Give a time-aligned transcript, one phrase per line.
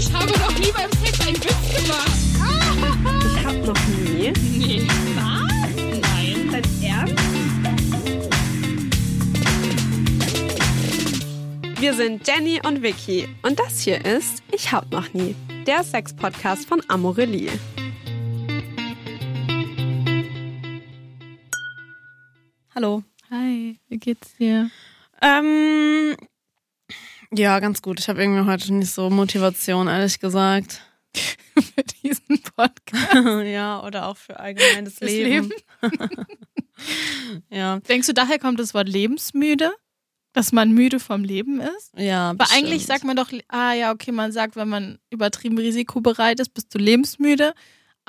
[0.00, 2.10] Ich habe noch nie beim Sex einen Witz gemacht.
[3.22, 4.32] Ich hab noch nie.
[4.56, 4.88] Nee.
[5.14, 5.52] Was?
[6.00, 6.48] Nein.
[6.50, 7.22] Dein Ernst?
[11.78, 15.36] Wir sind Jenny und Vicky und das hier ist Ich hab noch nie,
[15.66, 17.52] der Sex-Podcast von Amorelie.
[22.74, 23.02] Hallo.
[23.30, 24.70] Hi, wie geht's dir?
[25.20, 26.16] Ähm,
[27.32, 28.00] ja, ganz gut.
[28.00, 30.82] Ich habe irgendwie heute nicht so Motivation, ehrlich gesagt.
[31.54, 33.14] Für diesen Podcast.
[33.44, 35.52] ja, oder auch für allgemeines Fürs Leben.
[37.50, 39.72] ja, Denkst du, daher kommt das Wort lebensmüde?
[40.32, 41.90] Dass man müde vom Leben ist?
[41.96, 42.30] ja.
[42.30, 42.86] Aber eigentlich bestimmt.
[42.86, 46.78] sagt man doch, ah ja, okay, man sagt, wenn man übertrieben risikobereit ist, bist du
[46.78, 47.52] lebensmüde.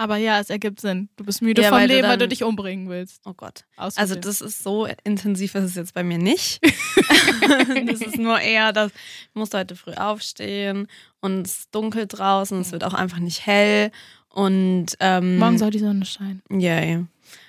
[0.01, 1.09] Aber ja, es ergibt Sinn.
[1.15, 3.21] Du bist müde Ja, vom weil du Leben, weil du dich umbringen willst.
[3.23, 3.65] Oh Gott.
[3.75, 6.59] Also das ist so intensiv ist es jetzt bei mir nicht.
[7.85, 10.87] das ist nur eher, dass ich musste heute früh aufstehen
[11.19, 13.91] und es ist dunkel draußen, es wird auch einfach nicht hell
[14.29, 16.41] und ähm, Morgen soll die Sonne scheinen.
[16.49, 17.05] Yay.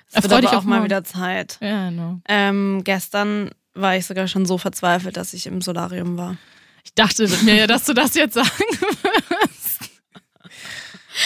[0.09, 0.85] Es Erfreu wird aber auch mal morgen.
[0.85, 1.57] wieder Zeit.
[1.59, 2.21] Ja, no.
[2.29, 6.37] Ähm, gestern war ich sogar schon so verzweifelt, dass ich im Solarium war.
[6.83, 9.52] Ich dachte mir ja, dass du das jetzt sagen wirst.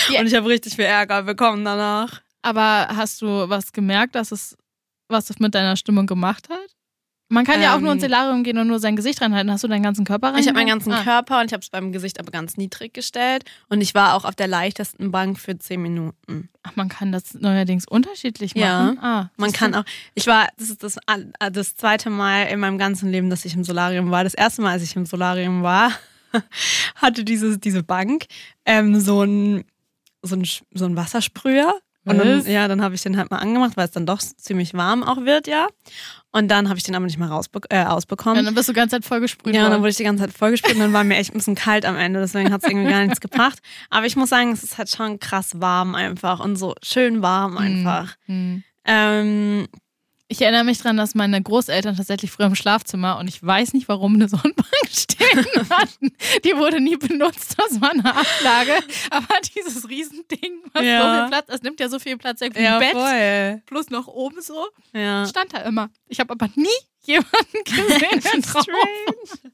[0.10, 0.20] Ja.
[0.22, 2.22] Und ich habe richtig viel Ärger bekommen danach.
[2.42, 4.56] Aber hast du was gemerkt, dass es
[5.10, 6.76] was das mit deiner Stimmung gemacht hat?
[7.30, 8.10] Man kann ja auch nur ins Ähm.
[8.10, 9.52] Solarium gehen und nur sein Gesicht reinhalten.
[9.52, 10.40] Hast du deinen ganzen Körper rein?
[10.40, 11.04] Ich habe meinen ganzen ah.
[11.04, 13.44] Körper und ich habe es beim Gesicht aber ganz niedrig gestellt.
[13.68, 16.48] Und ich war auch auf der leichtesten Bank für 10 Minuten.
[16.64, 18.84] Ach, man kann das neuerdings unterschiedlich Ja.
[18.94, 19.00] machen.
[19.00, 19.84] Ah, Man kann auch,
[20.16, 23.56] ich war, das ist das, äh, das zweite Mal in meinem ganzen Leben, dass ich
[23.56, 24.24] im Solarium war.
[24.24, 25.92] Das erste Mal, als ich im Solarium war,
[26.96, 28.28] hatte diese, diese Bank
[28.66, 29.66] ähm, so ein,
[30.22, 31.74] so ein, so ein Wassersprüher.
[32.06, 34.74] Und dann, ja, dann habe ich den halt mal angemacht, weil es dann doch ziemlich
[34.74, 35.68] warm auch wird, ja.
[36.32, 38.46] Und dann habe ich den aber nicht mehr rausbe äh, Ja, ausbekommen.
[38.46, 40.34] dann bist du die ganze Zeit vollgesprüht Ja, und dann wurde ich die ganze Zeit
[40.34, 42.90] vollgesprüht und dann war mir echt ein bisschen kalt am Ende, deswegen hat es irgendwie
[42.90, 43.60] gar nichts gebracht.
[43.90, 47.58] Aber ich muss sagen, es ist halt schon krass warm einfach und so schön warm
[47.58, 48.16] einfach.
[48.28, 48.64] Hm.
[48.86, 49.68] Ähm,
[50.30, 53.88] Ich erinnere mich daran, dass meine Großeltern tatsächlich früher im Schlafzimmer und ich weiß nicht,
[53.88, 56.12] warum eine Sonnenbank stehen hatten.
[56.44, 58.74] Die wurde nie benutzt, das war eine Ablage.
[59.10, 61.02] Aber dieses Riesending, was Ja.
[61.16, 63.62] so viel Platz, es nimmt ja so viel Platz weg wie ein Bett, voll.
[63.68, 65.26] plus noch oben so, Ja.
[65.28, 65.90] stand da immer.
[66.10, 66.68] Ich habe aber nie
[67.04, 67.30] jemanden
[67.66, 69.54] gesehen, der drauf Strange.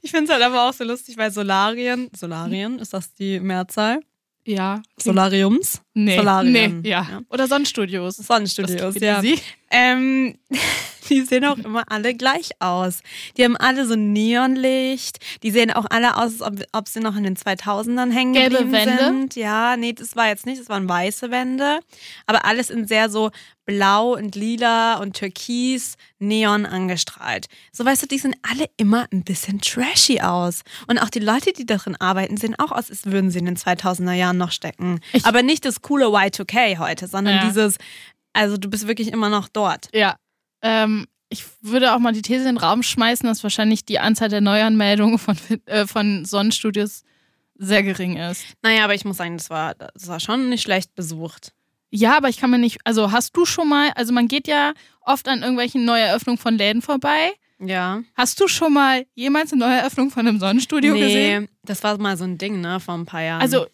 [0.00, 4.00] Ich finde es halt aber auch so lustig, weil Solarien, Solarien, ist das die Mehrzahl?
[4.46, 4.80] Ja.
[4.96, 5.82] Solariums?
[5.92, 6.16] Nee.
[6.16, 6.80] Solarien.
[6.80, 7.06] Nee, ja.
[7.10, 7.20] Ja.
[7.28, 8.16] Oder Sonnenstudios.
[8.16, 9.22] Sonnenstudios, ja.
[9.70, 10.38] Ähm,
[11.10, 13.00] die sehen auch immer alle gleich aus.
[13.36, 15.18] Die haben alle so Neonlicht.
[15.42, 18.58] Die sehen auch alle aus, als ob, ob sie noch in den 2000ern hängen Gelbe
[18.58, 19.04] geblieben Wände?
[19.04, 19.36] sind.
[19.36, 21.80] Ja, nee, das war jetzt nicht, das waren weiße Wände.
[22.26, 23.30] Aber alles in sehr so
[23.64, 27.46] blau und lila und türkis neon angestrahlt.
[27.72, 30.62] So weißt du, die sehen alle immer ein bisschen trashy aus.
[30.86, 33.56] Und auch die Leute, die darin arbeiten, sehen auch aus, als würden sie in den
[33.56, 35.00] 2000er Jahren noch stecken.
[35.12, 37.44] Ich- Aber nicht das coole Y2K heute, sondern Ja.
[37.48, 37.76] dieses,
[38.32, 39.88] also du bist wirklich immer noch dort.
[39.92, 40.16] Ja.
[40.66, 44.28] Ähm, ich würde auch mal die These in den Raum schmeißen, dass wahrscheinlich die Anzahl
[44.28, 47.04] der Neuanmeldungen von, äh, von Sonnenstudios
[47.54, 48.44] sehr gering ist.
[48.62, 51.52] Naja, aber ich muss sagen, das war, das war schon nicht schlecht besucht.
[51.90, 54.74] Ja, aber ich kann mir nicht, also hast du schon mal, also man geht ja
[55.00, 57.32] oft an irgendwelchen Neueröffnungen von Läden vorbei.
[57.58, 58.02] Ja.
[58.14, 61.48] Hast du schon mal jemals eine Neueröffnung von einem Sonnenstudio nee, gesehen?
[61.62, 63.40] das war mal so ein Ding, ne, vor ein paar Jahren.
[63.40, 63.66] Also,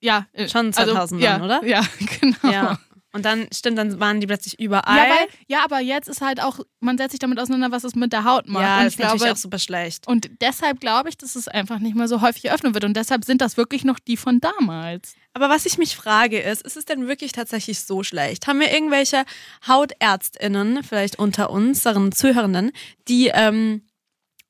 [0.00, 0.26] ja.
[0.32, 1.64] äh, Schon also, 2000 ja, dann, oder?
[1.64, 1.82] Ja,
[2.20, 2.52] genau.
[2.52, 2.78] ja.
[3.12, 4.96] Und dann, stimmt, dann waren die plötzlich überall.
[4.96, 7.94] Ja, weil, ja, aber jetzt ist halt auch, man setzt sich damit auseinander, was es
[7.94, 8.62] mit der Haut macht.
[8.62, 10.06] ja und das ich ist natürlich glaube, auch super schlecht.
[10.06, 12.84] und deshalb glaube ich, dass es einfach nicht mehr so häufig geöffnet wird.
[12.84, 15.14] Und deshalb sind das wirklich noch die von damals.
[15.32, 18.46] Aber was ich mich frage ist, ist es denn wirklich tatsächlich so schlecht?
[18.46, 19.24] Haben wir irgendwelche
[19.66, 22.72] HautärztInnen, vielleicht unter unseren Zuhörenden,
[23.08, 23.82] die ähm,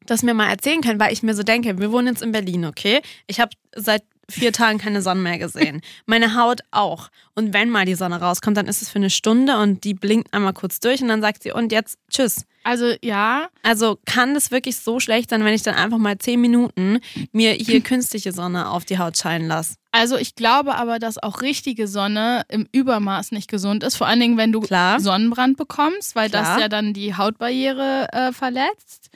[0.06, 2.64] das mir mal erzählen können, weil ich mir so denke, wir wohnen jetzt in Berlin,
[2.64, 3.02] okay?
[3.26, 5.80] Ich habe seit vier Tagen keine Sonne mehr gesehen.
[6.06, 7.08] Meine Haut auch.
[7.34, 10.34] Und wenn mal die Sonne rauskommt, dann ist es für eine Stunde und die blinkt
[10.34, 12.44] einmal kurz durch und dann sagt sie, und jetzt tschüss.
[12.64, 16.40] Also ja, Also kann das wirklich so schlecht sein, wenn ich dann einfach mal zehn
[16.40, 16.98] Minuten
[17.32, 19.74] mir hier künstliche Sonne auf die Haut scheinen lasse?
[19.90, 23.96] also ich glaube aber, dass auch richtige Sonne im Übermaß nicht gesund ist.
[23.96, 25.00] Vor allen Dingen, wenn du Klar.
[25.00, 26.42] Sonnenbrand bekommst, weil Klar.
[26.54, 29.08] das ja dann die Hautbarriere äh, verletzt.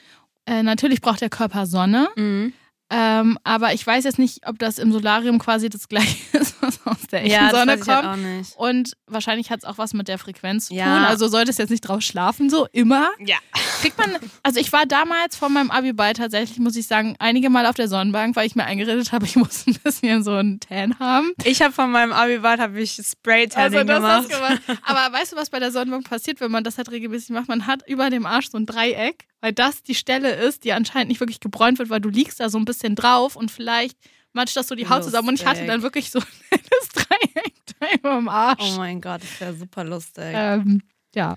[0.45, 2.09] Äh, natürlich braucht der Körper Sonne.
[2.15, 2.53] Mhm.
[2.95, 6.79] Ähm, aber ich weiß jetzt nicht, ob das im Solarium quasi das gleiche ist, was
[6.85, 8.05] aus der echten Ja, Sonne halt kommt.
[8.05, 8.55] auch nicht.
[8.55, 10.85] Und wahrscheinlich hat es auch was mit der Frequenz zu Ja.
[10.97, 11.05] tun.
[11.05, 13.09] Also solltest jetzt nicht drauf schlafen, so immer.
[13.19, 13.37] Ja.
[13.81, 17.65] Kriegt man, also ich war damals vor meinem Abi-Ball tatsächlich, muss ich sagen, einige Mal
[17.65, 20.99] auf der Sonnenbank, weil ich mir eingeredet habe, ich muss ein bisschen so einen Tan
[20.99, 21.31] haben.
[21.45, 24.61] Ich habe von meinem Abi-Bad habe ich Spray-Tanning Also das gemacht.
[24.67, 24.81] gemacht.
[24.83, 27.47] Aber weißt du, was bei der Sonnenbank passiert, wenn man das halt regelmäßig macht?
[27.47, 31.09] Man hat über dem Arsch so ein Dreieck, weil das die Stelle ist, die anscheinend
[31.09, 33.97] nicht wirklich gebräunt wird, weil du liegst da so ein bisschen drauf und vielleicht
[34.31, 35.67] matscht das so die Haut zusammen und ich hatte Lustig.
[35.67, 38.61] dann wirklich so das Dreieck da immer im Arsch.
[38.73, 40.23] Oh mein Gott, das wäre super lustig.
[40.33, 40.81] ähm,
[41.13, 41.35] ja.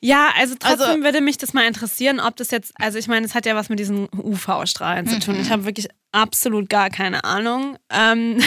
[0.00, 3.26] Ja, also trotzdem Also- würde mich das mal interessieren, ob das jetzt, also ich meine,
[3.26, 5.38] es hat ja was mit diesen UV-Strahlen zu tun.
[5.38, 7.76] Ich habe wirklich absolut gar keine Ahnung.
[7.90, 8.38] Ähm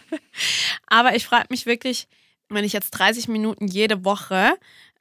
[0.86, 2.08] Aber ich frage mich wirklich,
[2.48, 4.54] wenn ich jetzt 30 Minuten jede Woche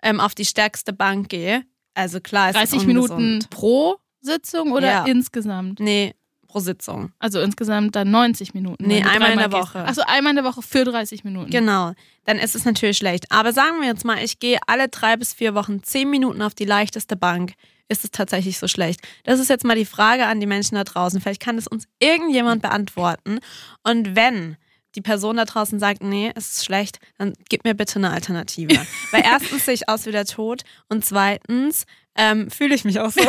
[0.03, 1.63] ähm, auf die stärkste Bank gehe,
[1.95, 5.05] also klar, es 30 ist Minuten pro Sitzung oder Ja.
[5.05, 5.79] insgesamt?
[5.79, 6.13] Nee,
[6.47, 7.11] pro Sitzung.
[7.19, 8.85] Also insgesamt dann 90 Minuten.
[8.87, 9.51] Nee, einmal in der.
[9.51, 9.83] Woche.
[9.83, 11.49] Achso, einmal in der Woche für 30 Minuten.
[11.49, 11.93] Genau,
[12.25, 13.25] dann ist es natürlich schlecht.
[13.31, 16.53] Aber sagen wir jetzt mal, ich gehe alle drei bis vier Wochen zehn Minuten auf
[16.53, 17.53] die leichteste Bank.
[17.87, 18.99] Ist es tatsächlich so schlecht?
[19.25, 21.21] Das ist jetzt mal die Frage an die Menschen da draußen.
[21.21, 23.39] Vielleicht kann es uns irgendjemand beantworten.
[23.83, 24.57] Und wenn
[24.95, 28.75] die Person da draußen sagt, nee, es ist schlecht, dann gib mir bitte eine Alternative.
[29.11, 31.85] Weil erstens sehe ich aus wie der Tod und zweitens
[32.17, 33.19] ähm, fühle ich mich auch so.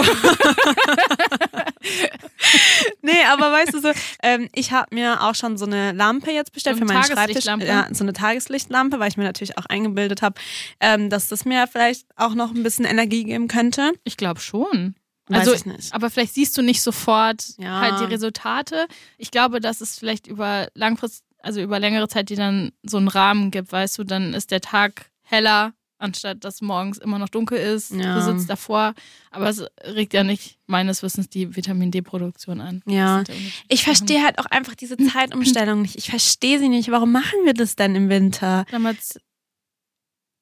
[3.02, 3.90] nee, aber weißt du so,
[4.22, 7.12] ähm, ich habe mir auch schon so eine Lampe jetzt bestellt So für eine meinen
[7.12, 7.44] Schreibtisch.
[7.44, 10.40] Ja, so eine Tageslichtlampe, weil ich mir natürlich auch eingebildet habe,
[10.80, 13.92] ähm, dass das mir vielleicht auch noch ein bisschen Energie geben könnte.
[14.04, 14.94] Ich glaube schon.
[15.28, 15.92] Weiß also, ich nicht.
[15.92, 17.80] aber vielleicht siehst du nicht sofort Ja.
[17.80, 18.86] halt die Resultate.
[19.18, 23.08] Ich glaube, dass es vielleicht über langfrist, also über längere Zeit dir dann so einen
[23.08, 27.56] Rahmen gibt, weißt du, dann ist der Tag heller, anstatt dass morgens immer noch dunkel
[27.56, 27.92] ist.
[27.92, 28.16] Ja.
[28.16, 28.94] Du sitzt davor.
[29.30, 32.82] Aber es regt ja nicht meines Wissens die Vitamin D-Produktion an.
[32.86, 33.22] Ja.
[33.68, 35.96] Ich verstehe halt auch einfach diese Zeitumstellung nicht.
[35.96, 36.90] Ich verstehe sie nicht.
[36.90, 38.66] Warum machen wir das denn im Winter?
[38.72, 39.20] Damals,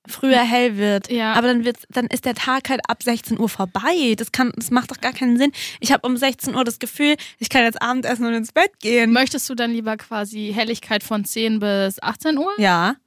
[0.06, 1.10] Früher hell wird.
[1.10, 1.32] ja.
[1.32, 4.14] Aber dann, wird's, dann ist der Tag halt ab 16 Uhr vorbei.
[4.16, 5.50] Das, kann, das macht doch gar keinen Sinn.
[5.80, 9.12] Ich habe um 16 Uhr das Gefühl, ich kann jetzt Abendessen und ins Bett gehen.
[9.12, 12.52] Möchtest du dann lieber quasi Helligkeit von 10 bis 18 Uhr?
[12.58, 12.96] Ja.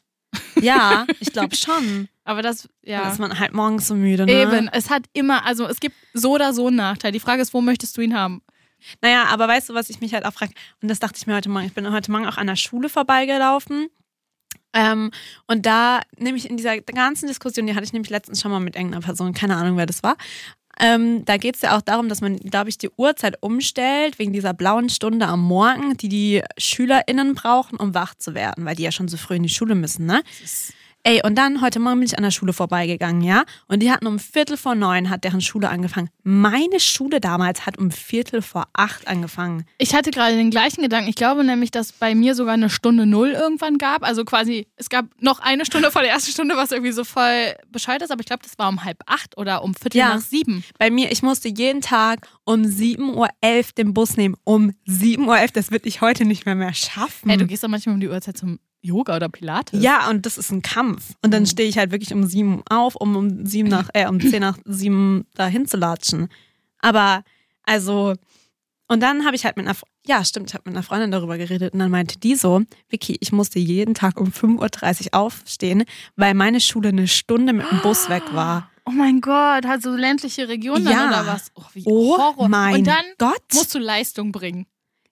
[0.62, 2.10] Ja, ich glaube schon.
[2.24, 3.10] Aber das, Da ja.
[3.12, 4.26] ist man halt morgens so müde.
[4.26, 4.34] Ne?
[4.34, 7.12] Eben, es hat immer, also es gibt so oder so einen Nachteil.
[7.12, 8.42] Die Frage ist, wo möchtest du ihn haben?
[9.02, 10.52] Naja, aber weißt du, was ich mich halt auch frage?
[10.82, 11.66] Und das dachte ich mir heute Morgen.
[11.66, 13.88] Ich bin heute Morgen auch an der Schule vorbeigelaufen.
[14.78, 15.10] Ähm,
[15.48, 18.76] und da nämlich in dieser ganzen Diskussion, die hatte ich nämlich letztens schon mal mit
[18.76, 20.16] irgendeiner Person, keine Ahnung, wer das war.
[20.80, 24.32] Ähm, da geht es ja auch darum, dass man, glaube ich, die Uhrzeit umstellt, wegen
[24.32, 28.84] dieser blauen Stunde am Morgen, die die SchülerInnen brauchen, um wach zu werden, weil die
[28.84, 30.22] ja schon so früh in die Schule müssen, ne?
[31.04, 33.46] Ey, und dann heute Morgen bin ich an der Schule vorbeigegangen, ja?
[33.70, 36.10] Und die hatten um Viertel vor neun hat deren Schule angefangen.
[36.24, 39.64] Meine Schule damals hat um Viertel vor acht angefangen.
[39.78, 41.08] Ich hatte gerade den gleichen Gedanken.
[41.10, 44.04] Ich glaube nämlich, dass bei mir sogar eine Stunde Null irgendwann gab.
[44.04, 47.56] Also quasi, es gab noch eine Stunde vor der ersten Stunde, was irgendwie so voll
[47.72, 48.12] Bescheid ist.
[48.12, 50.10] Aber ich glaube, das war um halb acht oder um Viertel Ja.
[50.16, 50.62] nach sieben.
[50.78, 53.30] Bei mir, ich musste jeden Tag um 7.11 Uhr
[53.78, 54.36] den Bus nehmen.
[54.44, 57.30] Um 7.11 Uhr, das würde ich heute nicht mehr mehr schaffen.
[57.30, 59.82] Hey, du gehst doch manchmal um die Uhrzeit zum Yoga oder Pilates.
[59.82, 61.14] ja, und das ist ein Kampf.
[61.22, 64.20] Und dann stehe ich halt wirklich um 7 auf, um um 7 nach, äh, um
[64.20, 66.30] 10 nach 7 dahin zu latschen.
[66.80, 67.24] Aber,
[67.64, 68.14] also,
[68.88, 69.76] und dann habe ich halt mit einer,
[70.06, 73.18] ja, stimmt, ich habe mit einer Freundin darüber geredet und dann meinte die so, Vicky,
[73.20, 75.84] ich musste jeden Tag um 5.30 Uhr aufstehen,
[76.16, 78.70] weil meine Schule eine Stunde mit dem Bus weg war.
[78.86, 81.08] Oh mein Gott, halt so ländliche Regionen dann Ja.
[81.10, 81.52] oder was?
[81.56, 82.48] Oh, wie Oh Horror.
[82.48, 83.44] mein Und dann Gott.
[83.54, 84.66] musst du Leistung bringen.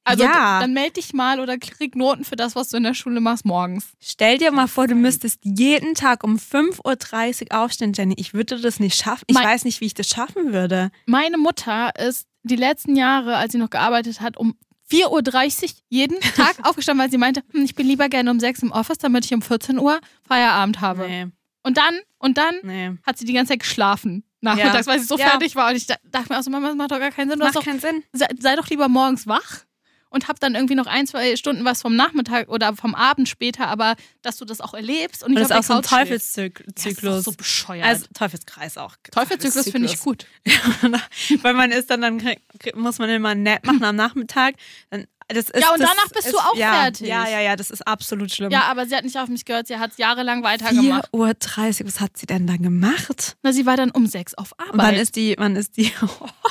[0.05, 0.59] Also Ja.
[0.61, 3.43] dann melde dich mal oder krieg Noten für das, was du in der Schule machst
[3.43, 3.87] morgens.
[3.99, 8.13] Stell dir mal vor, du müsstest jeden Tag um 5.30 Uhr aufstehen, Jenny.
[8.17, 9.25] Ich würde das nicht schaffen.
[9.27, 10.91] Ich Mein- weiß nicht, wie ich das schaffen würde.
[11.07, 14.55] Meine Mutter ist die letzten Jahre, als sie noch gearbeitet hat, um
[14.91, 18.61] 4.30 Uhr jeden Tag aufgestanden, weil sie meinte, hm, ich bin lieber gerne um 6
[18.61, 21.07] im Office, damit ich um 14 Uhr Feierabend habe.
[21.07, 21.27] Nee,
[21.63, 22.91] Und dann, und dann nee.
[23.05, 24.23] hat sie die ganze Zeit geschlafen.
[24.41, 24.91] Nachmittags, Ja.
[24.93, 25.29] weil sie so Ja.
[25.29, 25.69] fertig war.
[25.71, 27.39] Und ich da- dachte mir auch so, Mama, das macht doch gar keinen Sinn.
[27.39, 28.03] Macht doch, keinen Sinn.
[28.13, 29.64] sei, sei doch lieber morgens wach
[30.15, 33.67] und hab dann irgendwie noch ein, zwei Stunden was vom Nachmittag oder vom Abend später,
[33.67, 36.07] aber dass du das auch erlebst und Und nicht das ist auch so ein.
[36.07, 37.01] Teufelszyklus.
[37.01, 37.85] Ja, so bescheuert.
[37.85, 38.95] also Teufelskreis auch.
[39.11, 40.25] Teufelszyklus finde ich gut.
[41.41, 42.39] Weil man ist dann, dann krieg,
[42.75, 44.55] muss man immer nett machen am Nachmittag.
[44.89, 47.07] Dann, das ist, Ja, und danach bist ist, du auch ja, fertig.
[47.07, 48.51] Ja, ja, ja, das ist absolut schlimm.
[48.51, 51.09] Ja, aber sie hat nicht auf mich gehört, sie hat jahrelang 4 weitergemacht.
[51.11, 53.35] Uhr 30, was hat sie denn da gemacht?
[53.43, 54.99] Na, sie war dann um sechs auf Und wann Arbeit.
[55.01, 55.91] ist die, wann ist die,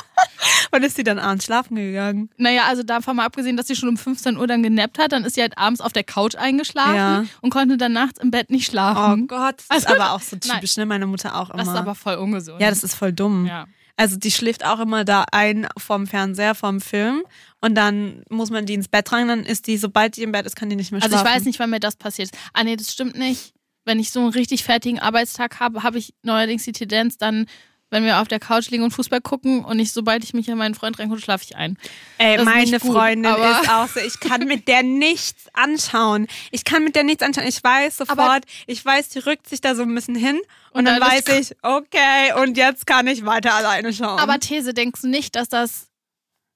[0.71, 2.29] wann ist die dann abends schlafen gegangen?
[2.37, 5.23] Naja, also davon mal abgesehen, dass sie schon um 15 Uhr dann genappt hat, dann
[5.23, 7.25] ist sie halt abends auf der Couch eingeschlafen Ja.
[7.41, 9.27] und konnte dann nachts im Bett nicht Oh schlafen.
[9.27, 10.85] Gott, das ist Also- aber auch so typisch, ne?
[10.85, 11.59] Meine Mutter auch immer.
[11.59, 12.61] das ist aber voll ungesund.
[12.61, 13.45] ja, das ist voll dumm.
[13.45, 13.65] ja.
[13.97, 17.23] Also die schläft auch immer da ein vom Fernseher, vom Film
[17.61, 20.45] und dann muss man die ins Bett tragen, dann ist die, sobald die im Bett
[20.45, 21.27] ist, kann die nicht mehr Also schlafen.
[21.27, 22.39] ich weiß nicht, wann mir das passiert ist.
[22.53, 23.53] Ah nee, das stimmt nicht.
[23.85, 27.45] Wenn ich so einen richtig fertigen Arbeitstag habe, habe ich neuerdings die Tendenz, dann,
[27.91, 30.57] wenn wir auf der Couch liegen und Fußball gucken und ich, sobald ich mich an
[30.57, 31.77] meinen Freund reingucke, schlafe ich ein.
[32.17, 35.45] Ey, Das ist meine nicht gut, Freundin ist auch so, ich kann mit der nichts
[35.53, 36.27] anschauen.
[36.51, 37.45] Ich kann mit der nichts anschauen.
[37.47, 40.37] Ich weiß sofort, Aber- ich weiß, die rückt sich da so ein bisschen hin
[40.71, 44.19] und, Und dann dann weiß ist- ich, okay, und jetzt kann ich weiter alleine schauen.
[44.19, 45.87] Aber These, denkst du nicht, dass das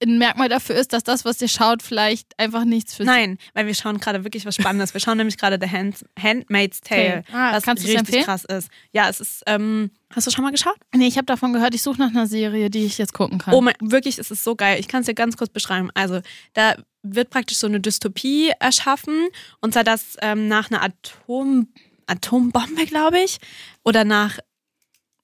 [0.03, 3.67] ein Merkmal dafür ist, dass das, was ihr schaut, vielleicht einfach nichts für Nein, weil
[3.67, 4.93] wir schauen gerade wirklich was Spannendes.
[4.93, 8.23] Wir schauen nämlich gerade The Hand, Handmaid's Tale, Ah, was kannst richtig empfehlen?
[8.23, 8.69] krass ist.
[8.93, 10.77] Ja, es ist, ähm, hast du schon mal geschaut?
[10.95, 13.53] Nee, ich habe davon gehört, ich suche nach einer Serie, die ich jetzt gucken kann.
[13.53, 14.79] Oh mein, wirklich, es ist so geil.
[14.79, 15.89] Ich kann es dir ganz kurz beschreiben.
[15.93, 16.21] Also,
[16.53, 19.27] da wird praktisch so eine Dystopie erschaffen.
[19.61, 21.67] Und zwar das ähm, nach einer Atom,
[22.07, 23.37] Atombombe, glaube ich.
[23.83, 24.39] Oder nach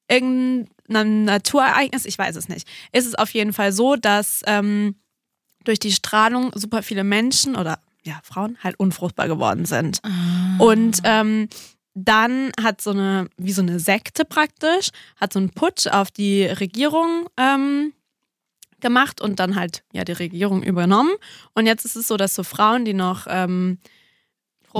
[0.07, 2.05] irgendeinem Naturereignis.
[2.05, 2.67] Ich weiß es nicht.
[2.91, 4.95] Ist es auf jeden Fall so, dass ähm,
[5.63, 9.99] durch die Strahlung super viele Menschen oder ja, Frauen halt unfruchtbar geworden sind.
[10.59, 11.49] Und ähm,
[11.95, 16.45] dann hat so eine, wie so eine Sekte praktisch, hat so einen Putsch auf die
[16.45, 17.93] Regierung ähm,
[18.79, 21.13] gemacht und dann halt ja die Regierung übernommen.
[21.53, 23.79] Und jetzt ist es so, dass so Frauen, die noch ähm,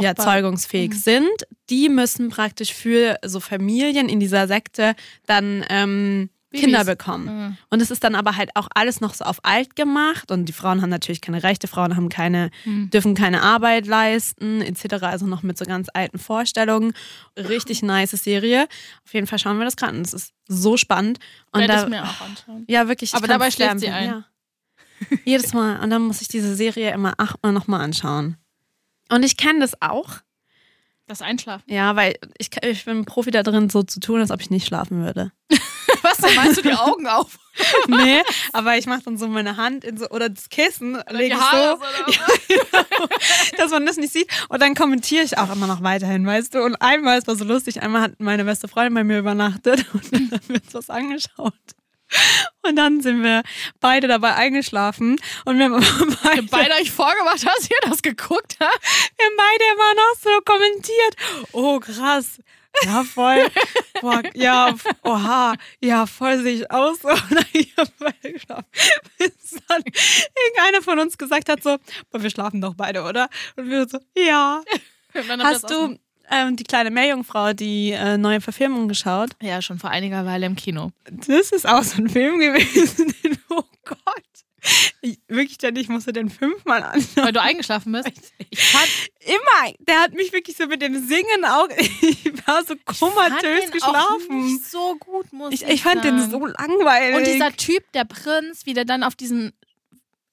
[0.04, 1.30] ja, zeugungsfähig sind,
[1.70, 6.30] die müssen praktisch für so Familien in dieser Sekte dann ähm.
[6.54, 7.26] Kinder bekommen.
[7.26, 7.58] Mhm.
[7.70, 10.54] Und es ist dann aber halt auch alles noch so auf alt gemacht und die
[10.54, 12.90] Frauen haben natürlich keine Rechte, Frauen haben keine, Mhm.
[12.92, 15.04] dürfen keine Arbeit leisten, etc.
[15.04, 16.94] Also noch mit so ganz alten Vorstellungen.
[17.38, 18.70] Richtig nice Serie.
[19.06, 21.20] Auf jeden Fall schauen wir das gerade und es ist so spannend.
[21.52, 22.64] Und Werde da, ich mir auch anschauen.
[22.70, 23.10] ja, wirklich.
[23.10, 24.24] ich Aber dabei schläft sie empfehlen,
[25.10, 25.18] Ja.
[25.26, 25.82] Jedes Mal.
[25.84, 28.38] Und dann muss ich diese Serie immer achtmal nochmal anschauen.
[29.10, 30.22] Und ich kenne das auch.
[31.08, 31.72] Das Einschlafen.
[31.72, 34.66] Ja, weil ich, ich bin Profi da drin, so zu tun, als ob ich nicht
[34.66, 35.32] schlafen würde.
[36.02, 37.38] Was, dann meinst du die Augen auf?
[37.88, 38.22] nee,
[38.54, 41.80] aber ich mache dann so meine Hand in so, oder das Kissen, lege ich Haare
[42.08, 44.28] so, dass man das nicht sieht.
[44.50, 46.64] Und dann kommentiere ich auch immer noch weiterhin, weißt du.
[46.64, 50.12] Und einmal, es war so lustig, einmal hat meine beste Freundin bei mir übernachtet und
[50.12, 51.54] dann haben wir uns was angeschaut.
[52.62, 53.44] Und dann sind wir
[53.80, 58.84] beide dabei eingeschlafen und wir haben beide, Beide euch vorgemacht, dass ihr das geguckt habt.
[59.18, 61.16] wir haben beide immer noch so kommentiert.
[61.52, 62.40] Oh, krass.
[62.84, 63.48] Ja, voll.
[64.02, 65.56] Boah, ja, oha.
[65.80, 67.00] Ja, voll sehe ich aus.
[67.04, 68.66] Und dann ich hab beide geschlafen.
[69.18, 69.82] Bis dann
[70.46, 71.78] irgendeiner von uns gesagt hat so,
[72.12, 73.30] boah, wir schlafen doch beide, oder?
[73.56, 74.62] Und wir so, ja.
[75.40, 75.98] Hast du
[76.32, 79.32] ähm, die kleine Meerjungfrau, die äh, neue Verfilmung geschaut?
[79.42, 80.92] Ja, schon vor einiger Weile im Kino.
[81.28, 83.14] Das ist auch so ein Film gewesen.
[83.24, 84.00] den- Oh Gott.
[85.02, 87.26] Ich, wirklich, Jenny, ich musste den fünfmal anschauen.
[87.26, 88.10] Weil du eingeschlafen bist.
[88.50, 88.90] Ich fand,
[89.20, 89.74] Immer.
[89.80, 91.68] Der hat mich wirklich so mit dem Singen auch.
[92.02, 94.60] Ich war so komatös den geschlafen.
[94.68, 96.32] so gut, muss Ich, ich, ich fand den sagen.
[96.32, 97.16] so langweilig.
[97.18, 99.54] Und dieser Typ, der Prinz, wie der dann auf diesen,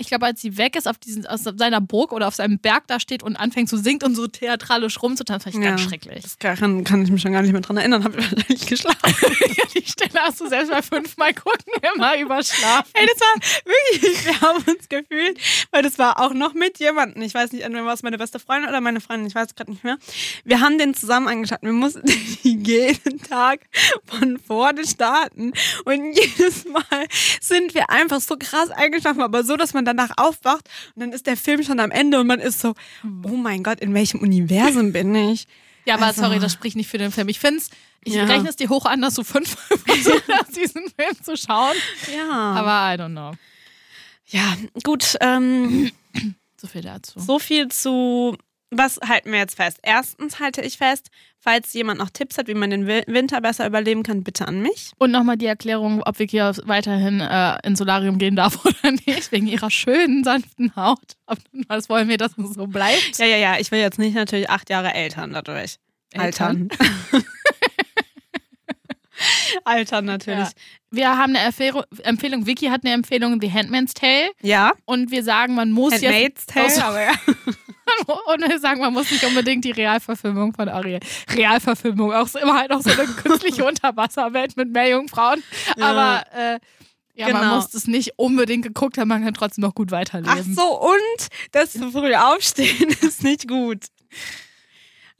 [0.02, 2.86] ich glaube, als sie weg ist, auf diesen, aus seiner Burg oder auf seinem Berg
[2.88, 5.88] da steht und anfängt zu singen und so theatralisch rumzutanzen, fand ich ganz Ja.
[5.88, 6.22] schrecklich.
[6.22, 8.04] Das kann, kann ich mich schon gar nicht mehr dran erinnern.
[8.04, 8.98] Habe ich wahrscheinlich geschlafen.
[9.56, 12.90] ja, die Stelle hast du selbst bei fünfmal gucken immer überschlafen.
[12.94, 15.38] Ey, das war wirklich, wir haben uns gefühlt,
[15.70, 17.22] weil das war auch noch mit jemandem.
[17.22, 19.70] Ich weiß nicht, entweder war es meine beste Freundin oder meine Freundin, ich weiß gerade
[19.70, 19.98] nicht mehr.
[20.44, 21.58] Wir haben den zusammen angeschaut.
[21.62, 22.02] Wir mussten
[22.42, 23.60] jeden Tag
[24.06, 25.52] von vorne starten.
[25.84, 27.06] Und jedes Mal
[27.40, 31.26] sind wir einfach so krass eingeschlafen, aber so, dass man danach aufwacht und dann ist
[31.26, 32.74] der Film schon am Ende und man ist so,
[33.24, 35.46] oh mein Gott, in welchem Universum bin ich?
[35.84, 37.28] Ja, aber Also- sorry, das spricht nicht für den Film.
[37.28, 37.68] Ich finde es,
[38.04, 38.22] ich Ja.
[38.22, 41.74] rechne es dir hoch an, dass du fünfmal versucht hast, diesen Film zu schauen.
[42.16, 42.30] Ja.
[42.54, 43.32] Aber I don't know.
[44.28, 45.90] ja, gut, ähm,
[46.56, 47.18] So viel dazu.
[47.18, 48.36] So viel zu,
[48.74, 49.78] was halten wir jetzt fest?
[49.82, 53.66] Erstens halte ich fest, falls jemand noch Tipps hat, wie man den Wi- Winter besser
[53.66, 54.92] überleben kann, bitte an mich.
[54.98, 59.46] Und nochmal die Erklärung, ob Vicky weiterhin äh, ins Solarium gehen darf oder nicht, wegen
[59.46, 61.16] ihrer schönen, sanften Haut.
[61.68, 63.18] Was wollen wir, dass es so bleibt?
[63.18, 65.76] Ja, ja, ja, ich will jetzt nicht natürlich acht Jahre Eltern dadurch.
[66.12, 66.68] Eltern?
[66.70, 67.22] Altern.
[69.64, 70.40] Altern natürlich.
[70.48, 70.50] Ja.
[70.90, 74.30] Wir haben eine Empfehlung, Empfehlung, Vicky hat eine Empfehlung, The Handmaid's Tale.
[74.42, 77.12] Ja, Und wir sagen, man muss Handmaid's Tale, Aus- aber ja.
[78.48, 81.00] wir sagen, man muss nicht unbedingt die Realverfilmung von Ariel.
[81.34, 85.42] Realverfilmung, auch immer halt auch so eine künstliche Unterwasserwelt mit Meerjungfrauen.
[85.76, 85.86] Ja.
[85.86, 86.58] Aber äh,
[87.14, 87.56] ja, man Genau.
[87.56, 90.32] muss es nicht unbedingt geguckt haben, man kann trotzdem noch gut weiterleben.
[90.34, 93.84] Ach so, und das zu früh aufstehen ist nicht gut.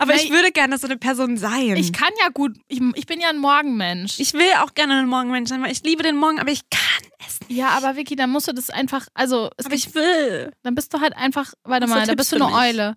[0.03, 0.25] Aber Nein.
[0.25, 1.77] ich würde gerne so eine Person sein.
[1.77, 4.19] Ich kann ja gut, ich, ich bin ja ein Morgenmensch.
[4.19, 7.09] ich will auch gerne ein Morgenmensch sein, weil ich liebe den Morgen, aber ich kann
[7.25, 7.53] es nicht.
[7.57, 10.51] ja, aber Vicky, dann musst du das einfach, also Aber gibt, ich will.
[10.65, 12.53] dann bist du halt einfach, warte mal, da bist du eine?
[12.53, 12.97] Eule.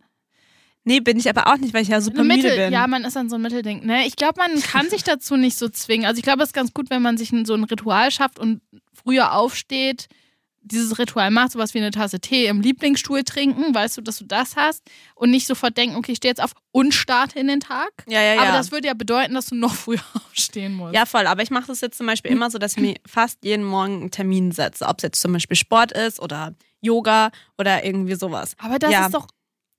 [0.84, 2.74] Nee, bin ich aber auch nicht, weil ich ja super Eine müde Mittel, bin.
[2.74, 3.86] ja, man ist dann so ein Mittelding.
[3.86, 4.06] Ne?
[4.08, 6.06] Ich glaube, man kann sich dazu nicht so zwingen.
[6.06, 8.62] Also ich glaube, es ist ganz gut, wenn man sich so ein Ritual schafft und
[8.94, 10.08] früher aufsteht,
[10.66, 14.26] dieses Ritual macht, sowas wie eine Tasse Tee im Lieblingsstuhl trinken, weißt du, dass du
[14.26, 14.84] das hast
[15.16, 17.92] und nicht sofort denken, okay, ich stehe jetzt auf und starte in den Tag.
[18.08, 18.42] ja, ja, ja.
[18.42, 20.94] Aber das würde ja bedeuten, dass du noch früher aufstehen musst.
[20.96, 21.28] ja, voll.
[21.28, 24.02] Aber ich mache das jetzt zum Beispiel immer so, dass ich mir fast jeden Morgen
[24.02, 24.86] einen Termin setze.
[24.88, 28.56] Ob es jetzt zum Beispiel Sport ist oder Yoga oder irgendwie sowas.
[28.60, 29.06] Aber das Ja.
[29.06, 29.28] ist doch,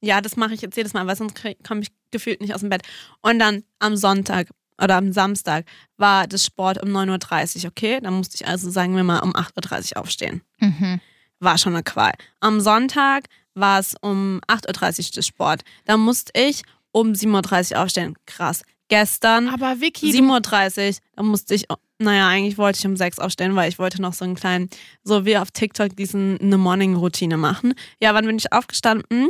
[0.01, 1.35] Ja, das mache ich jetzt jedes Mal, weil sonst
[1.67, 2.83] komme ich gefühlt nicht aus dem Bett.
[3.23, 4.49] Und dann am Sonntag
[4.83, 5.65] oder am Samstag
[5.97, 8.01] war das Sport um 9.30 Uhr, okay?
[8.03, 10.43] Dann musste ich also, sagen wir mal, um 8.30 Uhr aufstehen.
[10.61, 11.01] mhm.
[11.41, 12.13] war schon eine Qual.
[12.41, 15.63] Am Sonntag war es um 8.30 Uhr der Sport.
[15.85, 18.15] Da musste ich um 7.30 Uhr aufstehen.
[18.27, 18.63] Krass.
[18.89, 21.67] Gestern Aber Vicky, du- 7.30 Uhr, da musste ich,
[21.99, 24.69] naja, eigentlich wollte ich um 6 aufstehen, weil ich wollte noch so einen kleinen,
[25.03, 27.75] so wie auf TikTok, diesen eine Morning-Routine machen.
[28.01, 29.29] Ja, wann bin ich aufgestanden?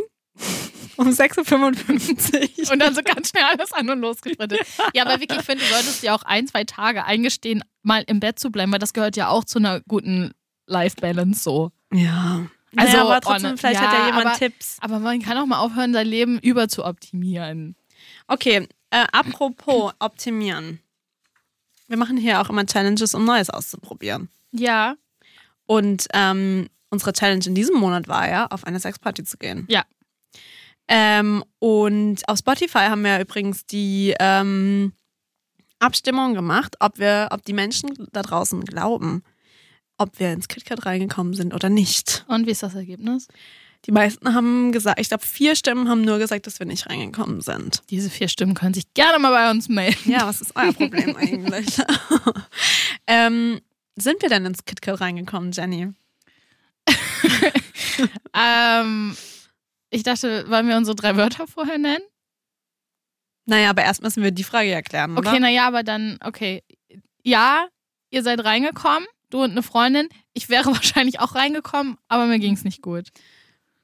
[0.97, 2.73] Um 6.55 Uhr.
[2.73, 4.61] und dann so ganz schnell alles an und losgesprintet.
[4.95, 8.21] Ja, aber Vicky, ich finde, du solltest dir auch ein, zwei Tage eingestehen, mal im
[8.21, 10.33] Bett zu bleiben, weil das gehört ja auch zu einer guten
[10.67, 11.71] Life-Balance so.
[11.93, 12.47] Ja.
[12.77, 14.77] Also, Also, aber trotzdem, ohne- vielleicht hat ja ja, jemand aber- Tipps.
[14.81, 17.77] Aber man kann auch mal aufhören, sein Leben über zu optimieren.
[18.27, 20.81] Okay, äh, apropos optimieren.
[21.89, 24.29] Wir machen hier auch immer Challenges, um Neues auszuprobieren.
[24.51, 24.97] Ja.
[25.67, 29.67] Und ähm, unsere Challenge in diesem Monat war ja, auf eine Sexparty zu gehen.
[29.69, 29.85] Ja.
[30.89, 34.93] Ähm, und auf Spotify haben wir übrigens die ähm,
[35.79, 39.23] Abstimmung gemacht, ob wir, ob die Menschen da draußen glauben,
[39.99, 42.25] ob wir ins KitKat reingekommen sind oder nicht.
[42.29, 43.29] Und wie ist das Ergebnis?
[43.85, 47.41] Die meisten haben gesagt, ich glaube, vier Stimmen haben nur gesagt, dass wir nicht reingekommen
[47.41, 47.83] sind.
[47.91, 50.11] Diese vier Stimmen können sich gerne mal bei uns melden.
[50.11, 51.67] Ja, was ist euer Problem eigentlich?
[53.07, 53.61] ähm,
[53.97, 55.93] sind wir denn ins KitKat reingekommen, Jenny?
[58.39, 59.17] Ähm,
[59.91, 62.03] ich dachte, wollen wir unsere drei Wörter vorher nennen?
[63.47, 65.31] Naja, aber erst müssen wir die Frage erklären, oder?
[65.31, 66.65] Okay, naja, aber dann, okay.
[67.23, 67.69] Ja,
[68.11, 70.09] ihr seid reingekommen, du und eine Freundin.
[70.35, 73.09] Ich wäre wahrscheinlich auch reingekommen, aber mir ging es nicht gut.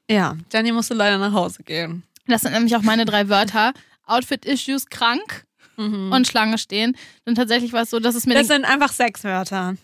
[0.09, 2.03] Ja, Jenny musste leider nach Hause gehen.
[2.27, 3.73] Das sind nämlich auch meine drei Wörter.
[4.05, 5.45] Outfit-Issues, krank
[5.77, 6.97] Und und Schlange stehen.
[7.25, 9.75] Und tatsächlich war es so, dass es mir das sind einfach sechs Wörter.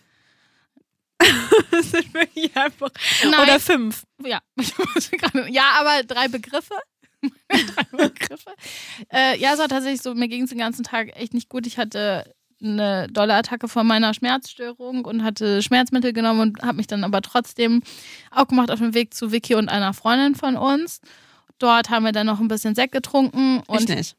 [1.72, 2.92] das sind wirklich einfach.
[3.24, 3.40] Nein.
[3.42, 4.04] Oder fünf.
[4.26, 5.12] Ja, ich
[5.50, 6.76] ja, aber drei Begriffe.
[7.50, 8.52] drei Begriffe.
[9.12, 11.68] Äh, ja, es war tatsächlich so, mir ging es den ganzen Tag echt nicht gut.
[11.68, 16.88] Ich hatte eine dolle Attacke von meiner Schmerzstörung und hatte Schmerzmittel genommen und habe mich
[16.88, 17.82] dann aber trotzdem
[18.32, 21.00] auch gemacht auf den Weg zu Vicky und einer Freundin von uns.
[21.58, 24.16] Dort haben wir dann noch ein bisschen Sekt getrunken ich und nicht.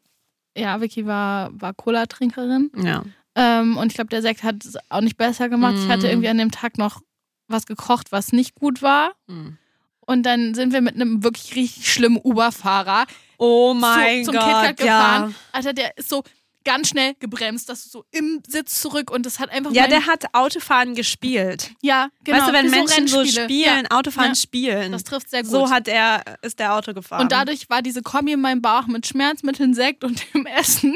[0.57, 2.71] ja, Vicky war, war Cola-Trinkerin.
[2.83, 3.03] Ja.
[3.35, 5.75] Ähm, und ich glaube, der Sekt hat es auch nicht besser gemacht.
[5.79, 6.11] Ich hatte Mm.
[6.11, 7.01] irgendwie an dem Tag noch
[7.47, 9.13] was gekocht, was nicht gut war.
[9.29, 9.59] Hm.
[10.07, 13.07] Und dann sind wir mit einem wirklich richtig schlimmen Uber-Fahrer
[13.39, 14.77] Oh zu, mein zum Gott.
[14.77, 15.31] Gefahren.
[15.31, 15.33] ja.
[15.53, 16.23] Alter, der ist so
[16.63, 20.07] ganz schnell gebremst, dass du so im Sitz zurück und das hat einfach ja, der
[20.07, 21.71] hat Autofahren gespielt.
[21.81, 22.37] ja, genau.
[22.39, 24.35] weißt du, wenn Menschen so, spielen, Autofahren Ja.
[24.35, 25.51] spielen, Ja, das trifft sehr gut.
[25.51, 27.23] so hat er, ist der Auto gefahren.
[27.23, 30.95] und dadurch war diese Kombi in meinem Bauch mit Schmerzmitteln, Sekt und dem Essen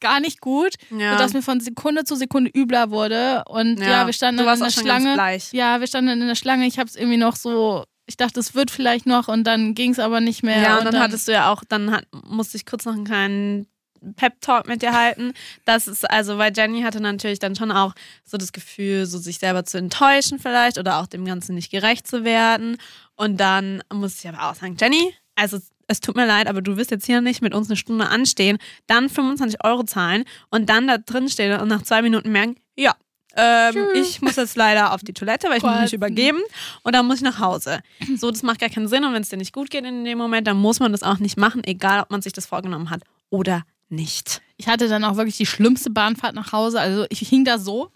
[0.00, 1.12] gar nicht gut, ja.
[1.12, 3.44] sodass mir von Sekunde zu Sekunde übler wurde.
[3.46, 5.38] Und ja, wir standen in der Schlange.
[5.52, 6.66] Ja, wir standen in der Schlange.
[6.66, 9.90] Ich habe es irgendwie noch so, ich dachte, es wird vielleicht noch und dann ging
[9.90, 10.60] es aber nicht mehr.
[10.60, 13.66] Ja, und dann, hattest du ja auch, dann hat, musste ich kurz noch einen kleinen
[14.14, 15.32] Pep-Talk mit dir halten.
[15.64, 19.38] Das ist also, weil Jenny hatte natürlich dann schon auch so das Gefühl, so sich
[19.38, 22.76] selber zu enttäuschen vielleicht oder auch dem Ganzen nicht gerecht zu werden.
[23.16, 26.76] Und dann musste ich aber auch sagen, Jenny, also es tut mir leid, aber du
[26.76, 30.86] wirst jetzt hier nicht mit uns eine Stunde anstehen, dann 25 Euro zahlen und dann
[30.86, 32.94] da drin stehen und nach zwei Minuten merken, ja,
[33.36, 36.40] ähm, ich muss jetzt leider auf die Toilette, weil ich muss mich übergeben
[36.82, 37.80] und dann muss ich nach Hause.
[38.16, 40.18] So, das macht gar keinen Sinn und wenn es dir nicht gut geht in dem
[40.18, 43.02] Moment, dann muss man das auch nicht machen, egal ob man sich das vorgenommen hat
[43.30, 44.42] oder nicht.
[44.56, 46.80] Ich hatte dann auch wirklich die schlimmste Bahnfahrt nach Hause.
[46.80, 47.90] Also ich hing da so,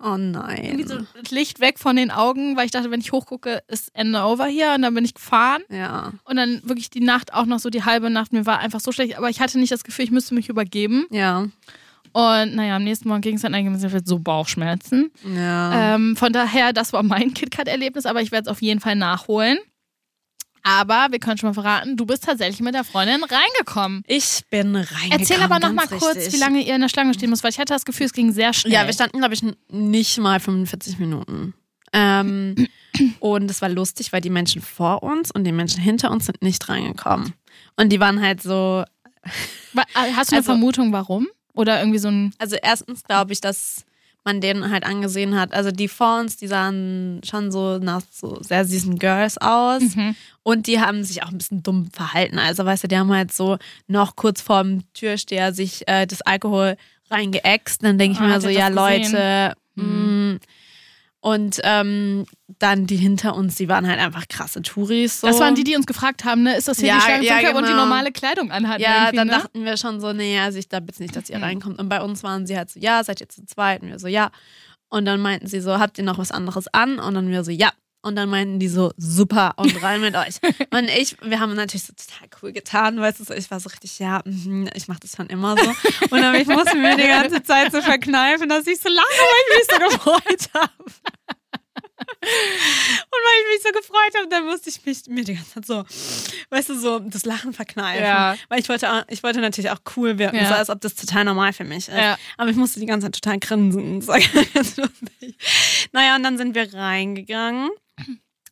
[0.00, 1.08] Oh irgendwie so nein.
[1.20, 4.46] das Licht weg von den Augen, weil ich dachte, wenn ich hochgucke, ist Ende over
[4.46, 4.72] hier.
[4.76, 5.62] Und dann bin ich gefahren.
[5.70, 8.32] Ja, Und dann wirklich die Nacht auch noch so die halbe Nacht.
[8.32, 9.18] Mir war einfach so schlecht.
[9.18, 11.06] Aber ich hatte nicht das Gefühl, ich müsste mich übergeben.
[11.10, 11.46] ja,
[12.12, 15.10] Und naja, am nächsten Morgen ging es dann eigentlich so Bauchschmerzen.
[15.36, 15.94] ja.
[15.94, 19.58] Ähm, von daher, das war mein KitKat-Erlebnis, aber ich werde es auf jeden Fall nachholen.
[20.64, 24.02] Aber wir können schon mal verraten, du bist tatsächlich mit der Freundin reingekommen.
[24.06, 25.12] ich bin reingekommen.
[25.12, 26.34] Erzähl aber noch mal ganz kurz, richtig.
[26.34, 28.32] wie lange ihr in der Schlange stehen müsst, weil ich hatte das Gefühl, es ging
[28.32, 28.72] sehr schnell.
[28.74, 31.54] Ja, wir standen, glaube ich, nicht mal 45 Minuten.
[31.94, 32.66] Ähm,
[33.20, 36.42] und es war lustig, weil die Menschen vor uns und die Menschen hinter uns sind
[36.42, 37.32] nicht reingekommen.
[37.76, 38.84] Und die waren halt so,
[39.22, 39.30] äh,
[39.94, 41.28] Hast du eine Also- Vermutung, warum?
[41.58, 42.32] Oder irgendwie so ein.
[42.38, 43.84] also erstens glaube ich, dass
[44.24, 48.38] man denen halt angesehen hat, also die vor uns, die sahen schon so nach so
[48.42, 49.80] sehr süßen Girls aus.
[49.96, 50.14] Mhm.
[50.42, 52.38] Und die haben sich auch ein bisschen dumm verhalten.
[52.38, 56.76] Also, weißt du, die haben halt so noch kurz vorm Türsteher sich äh, das Alkohol
[57.10, 57.82] reingeäxt.
[57.82, 59.12] Dann denke ich Ah, mir so, ja, gesehen?
[59.12, 59.54] Leute.
[59.76, 60.32] Hm.
[60.34, 60.38] mh.
[61.28, 62.24] Und ähm,
[62.58, 65.20] dann die hinter uns, die waren halt einfach krasse Touris.
[65.20, 65.26] So.
[65.26, 66.56] Das waren die, die uns gefragt haben, ne?
[66.56, 67.82] Ist das hier Ja, die Schlange ja, Club und die genau.
[67.82, 68.80] normale Kleidung anhatten?
[68.80, 69.34] Ja, dann ne?
[69.34, 71.44] dachten wir schon so, nee, also ich glaube jetzt nicht, dass ihr Mhm.
[71.44, 71.78] reinkommt.
[71.78, 73.82] Und bei uns waren sie halt so, ja, seid ihr zu zweit?
[73.82, 74.30] Und wir so, ja.
[74.88, 76.98] Und dann meinten sie so, habt ihr noch was anderes an?
[76.98, 77.72] Und dann wir so, ja.
[78.08, 80.36] Und dann meinten die so, super, und rein mit euch.
[80.70, 83.98] Und ich, wir haben natürlich so total cool getan, weißt du, ich war so richtig,
[83.98, 85.68] ja, mhm, ich mache das schon immer so.
[86.10, 89.08] Und dann ich musste mir die ganze Zeit so verkneifen, dass ich so lange,
[89.56, 91.37] mich so gefreut habe.
[92.20, 95.84] weil ich mich so gefreut habe, dann musste ich mich mir die ganze Zeit so,
[96.50, 98.02] weißt du, so das Lachen verkneifen.
[98.04, 98.36] Ja.
[98.48, 100.48] Weil ich wollte, auch- ich wollte natürlich auch cool wirken, Ja.
[100.48, 101.96] so als ob das total normal für mich ist.
[101.96, 102.16] Ja.
[102.36, 104.00] Aber ich musste die ganze Zeit total grinsen.
[104.00, 104.18] Das war
[104.54, 105.36] ganz lustig.
[105.92, 107.70] naja, und dann sind wir reingegangen.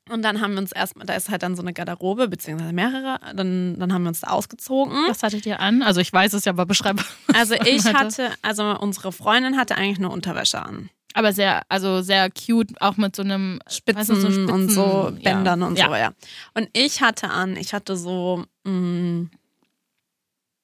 [0.09, 3.19] Und dann haben wir uns erstmal, da ist halt dann so eine Garderobe, beziehungsweise mehrere,
[3.35, 4.97] dann, dann haben wir uns da ausgezogen.
[5.09, 5.83] Was hattet ihr an?
[5.83, 7.05] Also ich weiß es ja, aber beschreib.
[7.35, 10.91] Also ich hatte, also unsere Freundin hatte eigentlich nur Unterwäsche an.
[11.17, 14.83] Aber sehr, also sehr cute, auch mit so einem Spitzen, weißt du, so und so
[15.09, 15.67] Spitzen- Bändern ja.
[15.67, 16.13] und so, ja.
[16.55, 19.29] Und ich hatte an, ich hatte so, mh,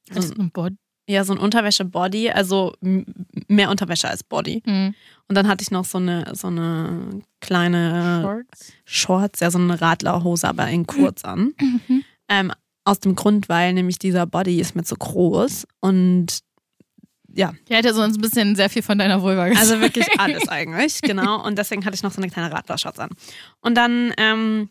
[0.09, 0.75] so, Das ist ein Bod
[1.09, 2.75] ja, so ein Unterwäsche-Body, also
[3.49, 4.63] mehr Unterwäsche als Body.
[4.65, 4.95] hm.
[5.29, 8.73] Und dann hatte ich noch so eine, so eine kleine Shorts.
[8.85, 11.55] Shorts, ja, so eine Radlerhose, aber in kurz an.
[11.61, 12.05] Mhm.
[12.29, 12.53] Ähm,
[12.85, 16.41] aus dem Grund, weil nämlich dieser Body ist mir zu groß und
[17.35, 19.61] ja, Die hätte sonst ein bisschen sehr viel von deiner Vulva gesagt.
[19.61, 21.45] also wirklich alles eigentlich, genau.
[21.45, 23.11] Und deswegen hatte ich noch so eine kleine Radlershorts an.
[23.61, 24.69] Und dann, ähm,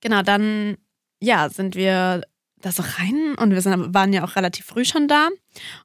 [0.00, 0.76] genau, dann,
[1.20, 2.22] ja, sind wir
[2.60, 5.28] da so rein und wir sind, waren ja auch relativ früh schon da.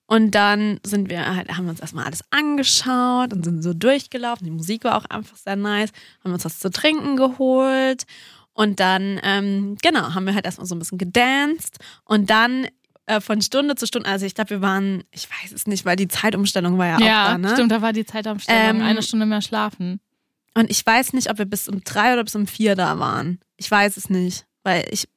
[0.06, 4.46] Und dann sind wir halt, haben wir uns erstmal alles angeschaut und sind so durchgelaufen.
[4.46, 5.92] Die Musik war auch einfach sehr nice.
[6.24, 8.04] Haben uns was zu trinken geholt.
[8.54, 11.78] Und dann, ähm, genau, haben wir halt erstmal so ein bisschen gedanced.
[12.06, 12.68] Und dann
[13.06, 15.96] äh, von Stunde zu Stunde, also ich glaube, wir waren, ich weiß es nicht, weil
[15.96, 17.50] die Zeitumstellung war ja, ja, auch da, ne?
[17.54, 18.78] stimmt, da war die Zeitumstellung.
[18.78, 20.00] Ähm, Eine Stunde mehr schlafen.
[20.56, 23.40] Und ich weiß nicht, ob wir bis um drei oder bis um vier da waren.
[23.58, 25.08] Ich weiß es nicht, weil ich,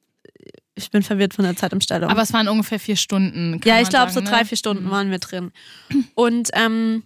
[0.75, 2.09] ich bin verwirrt von der Zeitumstellung.
[2.09, 3.59] Aber es waren ungefähr vier Stunden.
[3.63, 4.45] ja, ich glaube, so sagen, drei, ne?
[4.45, 4.91] vier Stunden Mhm.
[4.91, 5.51] waren wir drin.
[6.15, 7.03] Und ähm,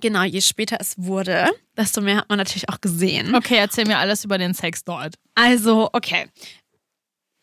[0.00, 3.34] genau, je später es wurde, desto mehr hat man natürlich auch gesehen.
[3.34, 5.16] Okay, erzähl mir alles über den Sex dort.
[5.34, 6.26] Also, okay.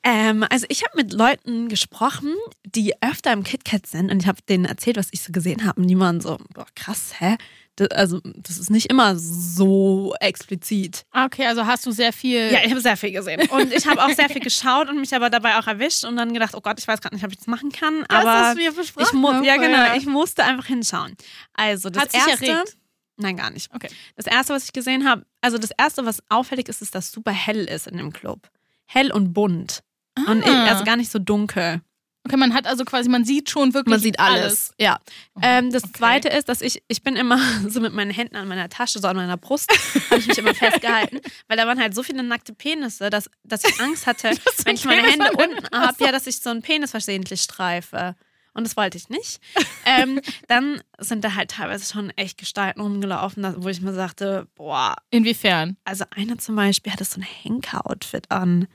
[0.03, 2.33] Ähm, also ich habe mit Leuten gesprochen,
[2.65, 5.81] die öfter im KitKat sind und ich habe denen erzählt, was ich so gesehen habe.
[5.81, 7.37] Und die waren so, boah, krass, hä?
[7.77, 11.05] Das, also, das ist nicht immer so explizit.
[11.11, 12.51] Ah, okay, also hast du sehr viel.
[12.51, 13.47] Ja, ich habe sehr viel gesehen.
[13.49, 16.33] Und ich habe auch sehr viel geschaut und mich aber dabei auch erwischt und dann
[16.33, 18.03] gedacht, oh Gott, ich weiß gerade nicht, ob ich das machen kann.
[18.07, 21.15] Aber wir ich mu haben ja, genau, ich musste einfach hinschauen.
[21.53, 22.47] Also das Hat sich erste.
[22.47, 22.77] erregt?
[23.17, 23.73] Nein, gar nicht.
[23.73, 23.89] Okay.
[24.15, 27.11] Das erste, was ich gesehen habe, also das erste, was auffällig ist, ist, dass es
[27.11, 28.49] super hell ist in dem Club.
[28.85, 29.83] Hell und bunt.
[30.25, 31.81] Und ich, also gar nicht so dunkel.
[32.27, 34.73] Okay, man hat also quasi, man sieht schon wirklich Man sieht alles.
[34.77, 34.99] Ja.
[35.41, 35.93] Ähm, das okay.
[35.97, 39.07] zweite ist, dass ich, ich bin immer so mit meinen Händen an meiner Tasche, so
[39.07, 39.71] an meiner Brust,
[40.09, 43.63] habe ich mich immer festgehalten, weil da waren halt so viele nackte Penisse, dass, dass
[43.63, 44.31] ich Angst hatte,
[44.65, 48.15] wenn ich meine Hände unten habe, ja, dass ich so einen Penis versehentlich streife.
[48.53, 49.39] Und das wollte ich nicht.
[49.85, 54.95] ähm, dann sind da halt teilweise schon echt Gestalten rumgelaufen, wo ich mir sagte, boah,
[55.11, 55.77] Inwiefern?
[55.85, 58.67] also eine zum Beispiel hatte so ein Henker-Outfit an.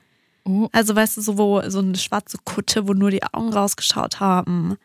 [0.44, 0.68] Oh.
[0.72, 4.76] Also weißt du, so, wo, so eine schwarze Kutte, wo nur die Augen rausgeschaut haben.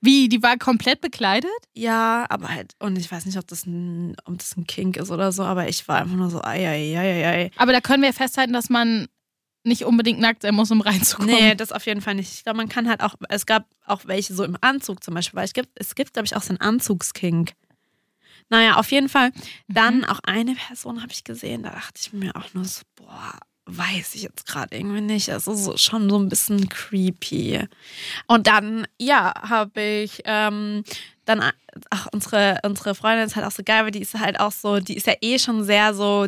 [0.00, 1.50] Wie, die war komplett bekleidet?
[1.74, 5.10] Ja, aber halt, und ich weiß nicht, ob das ein, ob das ein Kink ist
[5.10, 7.50] oder so, aber ich war einfach nur so, ei, ei, ei, ei, ei.
[7.56, 9.08] Aber da können wir festhalten, dass man
[9.64, 11.34] nicht unbedingt nackt sein muss, um reinzukommen.
[11.34, 12.32] Nee, das auf jeden Fall nicht.
[12.32, 15.36] Ich glaube, man kann halt auch, es gab auch welche so im Anzug zum Beispiel,
[15.36, 17.52] weil es gibt, es gibt, glaube ich, auch so einen Anzugskink.
[18.50, 19.32] Naja, auf jeden Fall.
[19.66, 23.38] Dann auch eine Person habe ich gesehen, da dachte ich mir auch nur so, boah,
[23.68, 25.30] weiß ich jetzt gerade irgendwie nicht.
[25.30, 27.60] Also so, schon so ein bisschen creepy.
[28.26, 30.84] Und dann, ja, habe ich ähm,
[31.26, 31.42] dann,
[31.90, 34.80] ach, unsere, unsere Freundin ist halt auch so geil, weil die ist halt auch so,
[34.80, 36.26] die ist ja eh schon sehr so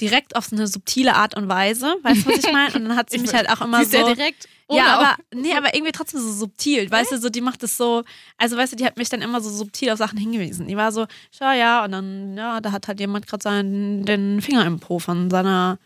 [0.00, 2.74] direkt auf so eine subtile Art und Weise, weißt du, was ich meine?
[2.74, 3.98] Und dann hat sie Ich mich halt auch immer Sie ist so.
[4.08, 4.48] ja direkt.
[4.70, 8.04] Ja, aber nee, aber irgendwie trotzdem so subtil, weißt du, so die macht es so,
[8.36, 10.66] also weißt du, die hat mich dann immer so subtil auf Sachen hingewiesen.
[10.66, 14.42] Die war so, schau ja, und dann ja, da hat halt jemand gerade seinen den
[14.42, 15.78] Finger im Po von seiner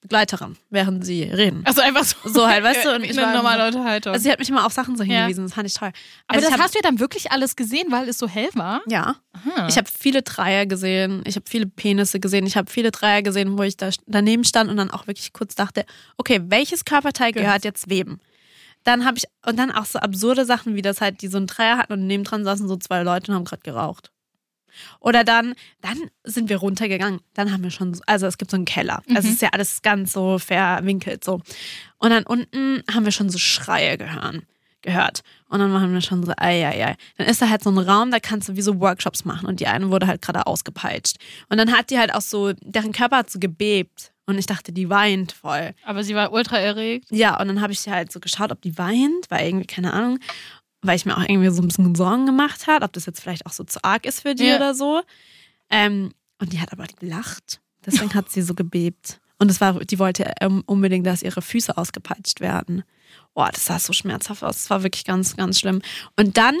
[0.00, 1.62] Begleiterin, während sie reden.
[1.64, 2.16] Also einfach so.
[2.28, 4.12] So halt, weißt du, und ich eine normale Unterhaltung.
[4.12, 5.16] Also sie hat mich immer auf Sachen so Ja.
[5.22, 5.88] hingewiesen, das fand ich toll.
[6.28, 8.48] aber Also das hab, hast du ja dann wirklich alles gesehen, weil es so hell
[8.54, 8.80] war?
[8.88, 9.66] ja, Aha.
[9.68, 13.58] ich habe viele Dreier gesehen, ich habe viele Penisse gesehen, ich habe viele Dreier gesehen,
[13.58, 15.84] wo ich da daneben stand und dann auch wirklich kurz dachte,
[16.16, 18.20] okay, welches Körperteil gehört jetzt wem?
[18.84, 21.48] Dann habe ich, und dann auch so absurde Sachen, wie das halt, die so einen
[21.48, 24.12] Dreier hatten und nebendran saßen so zwei Leute und haben gerade geraucht.
[25.00, 27.20] Oder dann, dann sind wir runtergegangen.
[27.34, 29.02] Dann haben wir schon, so- also es gibt so einen Keller.
[29.14, 31.40] Also es ist ja alles ganz so verwinkelt so.
[31.98, 34.42] Und dann unten haben wir schon so Schreie gehören,
[34.82, 35.22] gehört.
[35.48, 36.94] Und dann waren wir schon so, ei, ei, ei.
[37.16, 39.46] Dann ist da halt so ein Raum, da kannst du wie so Workshops machen.
[39.48, 41.16] Und die eine wurde halt gerade ausgepeitscht.
[41.48, 44.12] Und dann hat die halt auch so, deren Körper hat so gebebt.
[44.26, 45.72] Und ich dachte, die weint voll.
[45.86, 47.06] Aber sie war ultra erregt.
[47.10, 50.18] Ja, und dann habe ich halt so geschaut, ob die weint, weil irgendwie, keine Ahnung,
[50.82, 53.46] weil ich mir auch irgendwie so ein bisschen Sorgen gemacht hat, ob das jetzt vielleicht
[53.46, 54.56] auch so zu arg ist für die Ja.
[54.56, 55.02] oder so.
[55.70, 57.60] Ähm, und die hat aber gelacht.
[57.84, 59.20] Deswegen hat sie so gebebt.
[59.38, 62.82] Und es war, die wollte ähm, unbedingt, dass ihre Füße ausgepeitscht werden.
[63.34, 64.56] Boah, das sah so schmerzhaft aus.
[64.56, 65.80] Das war wirklich ganz, ganz schlimm.
[66.16, 66.56] Und dann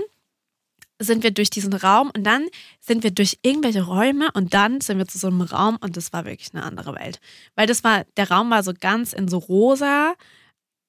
[1.00, 2.46] sind wir durch diesen Raum und dann
[2.80, 6.12] sind wir durch irgendwelche Räume und dann sind wir zu so einem Raum und das
[6.12, 7.20] war wirklich eine andere Welt.
[7.54, 10.14] Weil das war, der Raum war so ganz in so rosa,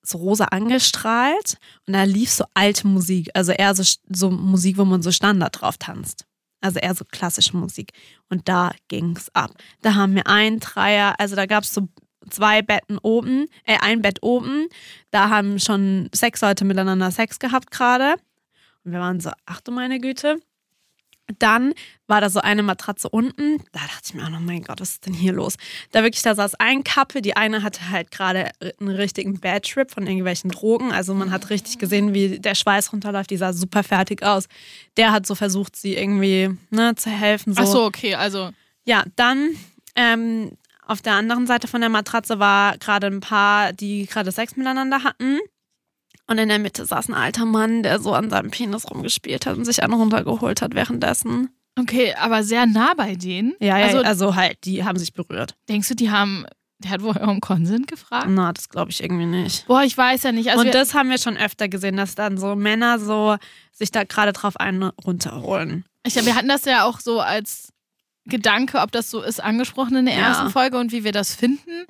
[0.01, 1.57] so rosa angestrahlt
[1.87, 5.59] und da lief so alte Musik, also eher so, so Musik, wo man so Standard
[5.59, 6.25] drauf tanzt.
[6.61, 7.93] Also eher so klassische Musik.
[8.29, 9.51] Und da ging's ab.
[9.81, 11.87] Da haben wir einen Dreier, also da gab's so
[12.29, 14.67] zwei Betten oben, äh, ein Bett oben.
[15.11, 18.15] Da haben schon sechs Leute miteinander Sex gehabt gerade.
[18.83, 20.39] Und wir waren so, ach du meine Güte.
[21.37, 21.73] Dann
[22.07, 23.59] war da so eine Matratze unten.
[23.71, 25.55] Da dachte ich mir auch noch, mein Gott, was ist denn hier los?
[25.91, 27.21] Da wirklich, da saß ein Couple.
[27.21, 30.91] Die eine hatte halt gerade einen richtigen Bad Trip von irgendwelchen Drogen.
[30.91, 33.29] Also man hat richtig gesehen, wie der Schweiß runterläuft.
[33.29, 34.45] Die sah super fertig aus.
[34.97, 37.53] Der hat so versucht, sie irgendwie ne, zu helfen.
[37.53, 37.61] So.
[37.61, 38.49] Ach so, okay, also.
[38.85, 39.49] Ja, dann
[39.95, 40.51] ähm,
[40.87, 45.03] auf der anderen Seite von der Matratze war gerade ein Paar, die gerade Sex miteinander
[45.03, 45.37] hatten.
[46.29, 49.57] Und in der Mitte saß ein alter Mann, der so an seinem Penis rumgespielt hat
[49.57, 51.49] und sich einen runtergeholt hat währenddessen.
[51.79, 53.55] Okay, aber sehr nah bei denen.
[53.59, 55.55] Ja, ja, also, also halt, die haben sich berührt.
[55.69, 56.45] denkst du, die haben,
[56.79, 58.27] der hat wohl um Konsent gefragt?
[58.29, 59.65] Na, das glaube ich irgendwie nicht.
[59.67, 60.51] Boah, ich weiß ja nicht.
[60.51, 63.37] Also und das haben wir schon öfter gesehen, dass dann so Männer so
[63.71, 65.83] sich da gerade drauf einen runterholen.
[66.05, 67.69] ich, wir hatten das ja auch so als
[68.25, 70.27] Gedanke, ob das so ist, angesprochen in der Ja.
[70.27, 71.85] ersten Folge und wie wir das finden.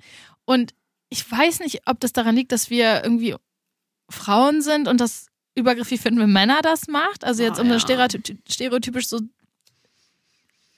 [0.46, 0.74] Und
[1.10, 3.36] ich weiß nicht, ob das daran liegt, dass wir irgendwie
[4.10, 7.24] Frauen sind und das übergriffig finden, wenn Männer das macht.
[7.24, 7.74] Also jetzt Oh, um ja.
[7.74, 9.20] das stereotyp stereotypisch so.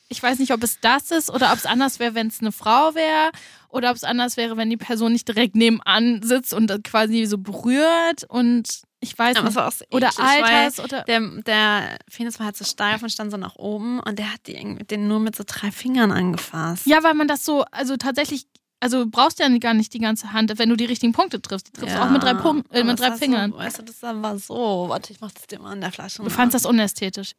[0.10, 2.52] Ich weiß nicht, ob es das ist oder ob es anders wäre, wenn es eine
[2.52, 3.32] Frau wäre
[3.70, 7.38] oder ob es anders wäre, wenn die Person nicht direkt nebenan sitzt und quasi so
[7.38, 9.78] berührt und ich weiß Aber nicht.
[9.78, 11.04] so Oder eklig, Alters oder.
[11.04, 14.42] Der, der Penis war halt so steif und stand so nach oben und der hat
[14.48, 16.86] die irgendwie- den nur mit so drei Fingern angefasst.
[16.86, 18.46] Ja, weil man das so, also tatsächlich,
[18.82, 21.68] also du brauchst ja gar nicht die ganze Hand, wenn du die richtigen Punkte triffst.
[21.68, 23.52] Die triffst du auch mit drei Punkten, äh, mit drei Fingern.
[23.52, 24.86] So, weißt du, das war so.
[24.90, 26.24] Warte, ich mach das dir mal an der Flasche.
[26.24, 27.34] Du fandst das unästhetisch.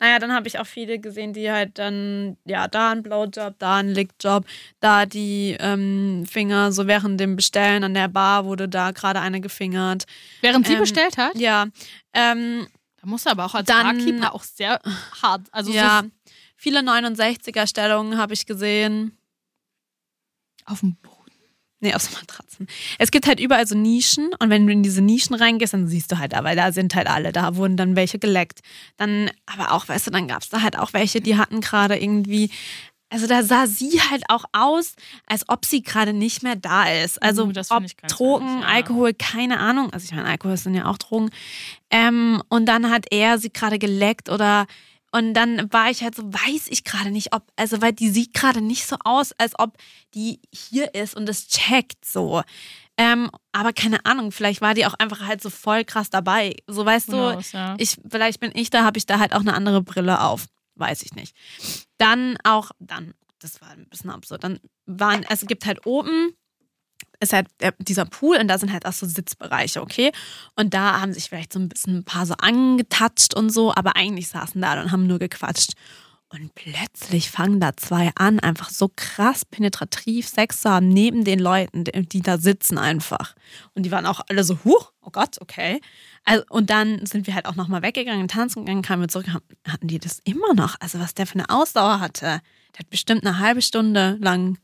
[0.00, 3.76] Naja, dann habe ich auch viele gesehen, die halt dann, ja, da ein Blowjob, da
[3.76, 4.44] ein Lickjob,
[4.80, 9.40] da die ähm, Finger, so während dem Bestellen an der Bar wurde da gerade eine
[9.40, 10.04] gefingert.
[10.40, 11.66] Während sie Ähm, bestellt hat, Ja,
[12.12, 12.66] ähm,
[13.00, 14.80] da musst du aber auch als dann- Barkeeper auch sehr
[15.22, 16.10] hart, also ja, so
[16.56, 19.12] viele 69er-Stellungen habe ich gesehen.
[20.68, 21.14] Auf dem Boden.
[21.80, 22.66] Nee, auf so Matratzen.
[22.98, 26.10] Es gibt halt überall so Nischen und wenn du in diese Nischen reingehst, dann siehst
[26.10, 28.60] du halt da, weil da sind halt alle, da wurden dann welche geleckt.
[28.96, 31.96] Dann, aber auch, weißt du, dann gab es da halt auch welche, die hatten gerade
[31.96, 32.50] irgendwie,
[33.10, 37.22] also da sah sie halt auch aus, als ob sie gerade nicht mehr da ist.
[37.22, 38.66] Also Uh, das ob Drogen, ja.
[38.66, 39.92] Alkohol, keine Ahnung.
[39.92, 41.30] Also ich meine, Alkohol sind ja auch Drogen.
[41.90, 44.66] Ähm, und dann hat er sie gerade geleckt oder
[45.10, 48.34] und dann war ich halt so, weiß ich gerade nicht, ob, also weil die sieht
[48.34, 49.76] gerade nicht so aus, als ob
[50.14, 52.42] die hier ist und das checkt so.
[52.98, 56.56] Ähm, aber keine Ahnung, vielleicht war die auch einfach halt so voll krass dabei.
[56.66, 57.76] So weißt du, ja.
[57.78, 60.46] ich, vielleicht bin ich da, habe ich da halt auch eine andere Brille auf.
[60.74, 61.34] Weiß ich nicht.
[61.96, 64.44] Dann auch, dann, das war ein bisschen absurd.
[64.44, 66.34] Dann waren, es gibt halt oben,
[67.20, 70.12] ist halt der, dieser Pool und da sind halt auch so Sitzbereiche, okay?
[70.56, 73.96] Und da haben sich vielleicht so ein bisschen ein paar so angetatscht und so, aber
[73.96, 75.72] eigentlich saßen da und haben nur gequatscht.
[76.30, 81.38] Und plötzlich fangen da zwei an, einfach so krass penetrativ Sex zu haben neben den
[81.38, 83.34] Leuten, die da sitzen einfach.
[83.74, 85.80] Und die waren auch alle so, huch, oh Gott, okay.
[86.24, 89.28] Also, und dann sind wir halt auch nochmal weggegangen, tanzen gegangen, kamen wir zurück,
[89.66, 90.76] hatten die das immer noch.
[90.80, 92.42] Also was der für eine Ausdauer hatte.
[92.74, 94.58] Der hat bestimmt eine halbe Stunde lang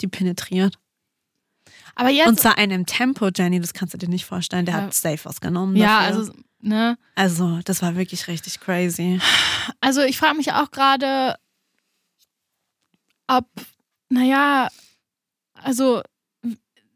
[0.00, 0.78] die penetriert.
[2.00, 4.64] Aber jetzt, Und zwar in einem Tempo, Jenny, das kannst du dir nicht vorstellen.
[4.64, 4.80] Der Ja.
[4.82, 5.76] hat safe was genommen.
[5.76, 6.18] ja, dafür.
[6.20, 9.20] also, ne, Also, das war wirklich richtig crazy.
[9.80, 11.36] also ich frage mich auch gerade,
[13.26, 13.46] ob,
[14.08, 14.68] naja,
[15.54, 16.02] also,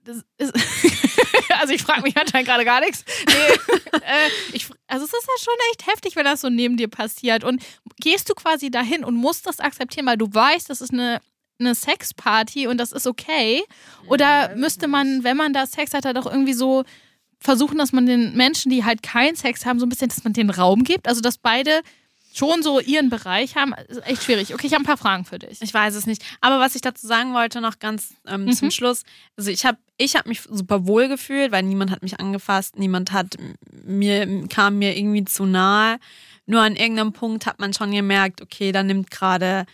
[0.05, 0.55] das ist,
[1.61, 3.05] also ich frage mich anscheinend gerade gar nichts.
[3.27, 3.33] Nee,
[4.03, 7.45] äh, ich, also es ist ja schon echt heftig, wenn das so neben dir passiert.
[7.45, 7.63] Und
[8.01, 11.21] gehst du quasi dahin und musst das akzeptieren, weil du weißt, das ist eine,
[11.65, 13.63] eine Sexparty und das ist okay?
[14.09, 16.85] Oder müsste man, wenn man da Sex hat, halt auch irgendwie so
[17.39, 20.33] versuchen, dass man den Menschen, die halt keinen Sex haben, so ein bisschen, dass man
[20.33, 21.09] den Raum gibt?
[21.09, 21.81] Also, dass beide
[22.37, 24.53] schon so ihren Bereich haben, ist echt schwierig.
[24.55, 25.63] Okay, ich habe ein paar Fragen für dich.
[25.63, 26.23] Ich weiß es nicht.
[26.41, 28.53] Aber was ich dazu sagen wollte, noch ganz ähm, Mhm.
[28.55, 29.05] zum Schluss,
[29.37, 33.13] also ich habe ich hab mich super wohl gefühlt, weil niemand hat mich angefasst, niemand
[33.13, 33.37] hat
[33.85, 35.99] mir, kam mir irgendwie zu nahe.
[36.47, 39.65] Nur an irgendeinem Punkt hat man schon gemerkt, okay, da nimmt gerade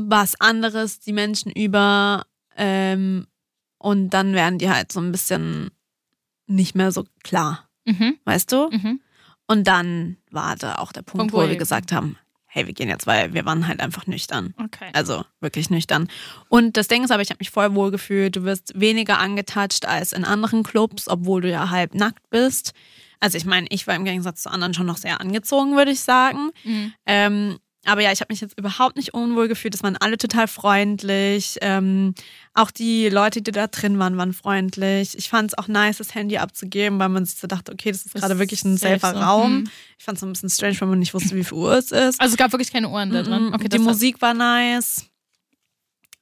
[0.00, 2.24] was anderes die Menschen über
[2.56, 3.26] ähm,
[3.78, 5.70] und dann werden die halt so ein bisschen
[6.46, 8.16] nicht mehr so klar, Mhm.
[8.24, 8.70] weißt du?
[8.70, 9.00] Mhm.
[9.46, 13.06] Und dann war da auch der Punkt, wo wir gesagt haben, hey, wir gehen jetzt,
[13.06, 14.54] weil wir waren halt einfach nüchtern.
[14.62, 14.90] Okay.
[14.92, 16.08] Also wirklich nüchtern.
[16.48, 18.36] Und das Ding ist aber, ich habe mich voll wohl gefühlt.
[18.36, 22.72] Du wirst weniger angetatscht als in anderen Clubs, obwohl du ja halb nackt bist.
[23.20, 26.00] Also ich meine, ich war im Gegensatz zu anderen schon noch sehr angezogen, würde ich
[26.00, 26.50] sagen.
[26.64, 26.92] Mhm.
[27.06, 27.58] Ähm,
[27.88, 29.74] aber ja, ich habe mich jetzt überhaupt nicht unwohl gefühlt.
[29.74, 31.56] Es waren alle total freundlich.
[31.60, 32.14] Ähm,
[32.54, 35.16] auch die Leute, die da drin waren, waren freundlich.
[35.16, 38.06] Ich fand es auch nice, das Handy abzugeben, weil man sich so dachte, okay, das
[38.06, 39.20] ist gerade wirklich ein safer so.
[39.20, 39.60] Raum.
[39.60, 39.70] Mhm.
[39.98, 42.20] Ich fand es ein bisschen strange, weil man nicht wusste, wie viel Uhr es ist.
[42.20, 43.46] Also es gab wirklich keine Uhren da drin.
[43.46, 45.06] Mhm, Okay, die Musik war nice.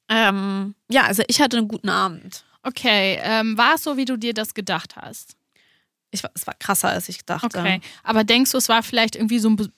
[0.08, 2.44] Ähm, ja, also ich hatte einen guten Abend.
[2.62, 5.36] Okay, ähm, war es so, wie du dir das gedacht hast?
[6.10, 7.46] Ich, es war krasser, als ich dachte.
[7.46, 7.80] Okay.
[8.02, 9.72] Aber denkst du, es war vielleicht irgendwie so ein.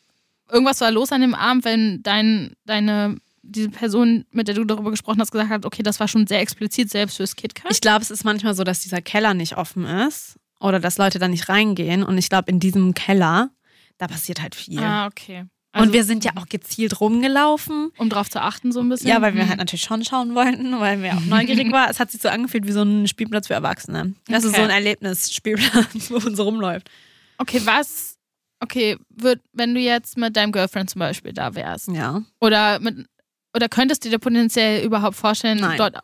[0.50, 4.90] Irgendwas war los an dem Abend, wenn dein, deine, diese Person, mit der du darüber
[4.90, 7.70] gesprochen hast, gesagt hat, okay, das war schon sehr explizit selbst fürs KitKat?
[7.72, 11.18] Ich glaube, es ist manchmal so, dass dieser Keller nicht offen ist oder dass Leute
[11.18, 12.02] da nicht reingehen.
[12.02, 13.50] Und ich glaube, in diesem Keller,
[13.98, 14.78] da passiert halt viel.
[14.80, 15.44] Ah, okay.
[15.72, 17.90] Also, und wir sind ja auch gezielt rumgelaufen.
[17.98, 19.08] um drauf zu achten, so ein bisschen.
[19.10, 21.90] Ja, weil wir halt natürlich schon schauen wollten, weil wir auch neugierig waren.
[21.90, 24.14] Es hat sich so angefühlt wie so ein Spielplatz für Erwachsene.
[24.28, 24.56] Das ist Okay.
[24.56, 26.90] so ein Erlebnisspielplatz, wo man so rumläuft.
[27.36, 28.17] Okay, was.
[28.60, 32.22] Okay, wird, wenn du jetzt mit deinem Girlfriend zum Beispiel da wärst, Ja.
[32.40, 33.06] oder mit.
[33.54, 35.78] Oder könntest du dir potenziell überhaupt vorstellen, Nein.
[35.78, 35.96] dort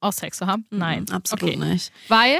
[0.00, 0.66] auch Sex zu haben?
[0.70, 1.06] Nein.
[1.08, 1.56] Mhm, absolut okay.
[1.56, 1.90] nicht.
[2.08, 2.38] Weil?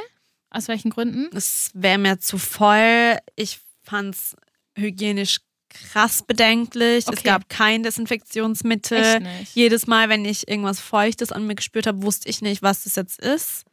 [0.50, 1.34] Aus welchen Gründen?
[1.34, 3.16] Es wäre mir zu voll.
[3.34, 4.36] Ich fand es
[4.76, 5.38] hygienisch
[5.70, 7.04] krass bedenklich.
[7.06, 7.22] Es Okay.
[7.24, 9.22] gab kein Desinfektionsmittel.
[9.54, 12.96] Jedes Mal, wenn ich irgendwas Feuchtes an mir gespürt habe, wusste ich nicht, was das
[12.96, 13.64] jetzt ist.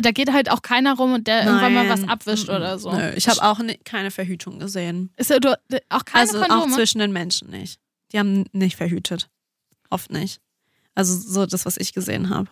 [0.00, 2.08] Da geht halt auch keiner rum und der irgendwann mal was Nein.
[2.10, 2.92] abwischt oder so.
[2.92, 5.12] Nö, ich habe auch ni- keine Verhütung gesehen.
[5.16, 6.74] Ist ja, du, auch keine also auch Kondome?
[6.74, 7.78] zwischen den Menschen nicht.
[8.12, 9.28] Die haben nicht verhütet.
[9.90, 10.40] Oft nicht.
[10.94, 12.48] Also so das, was ich gesehen habe.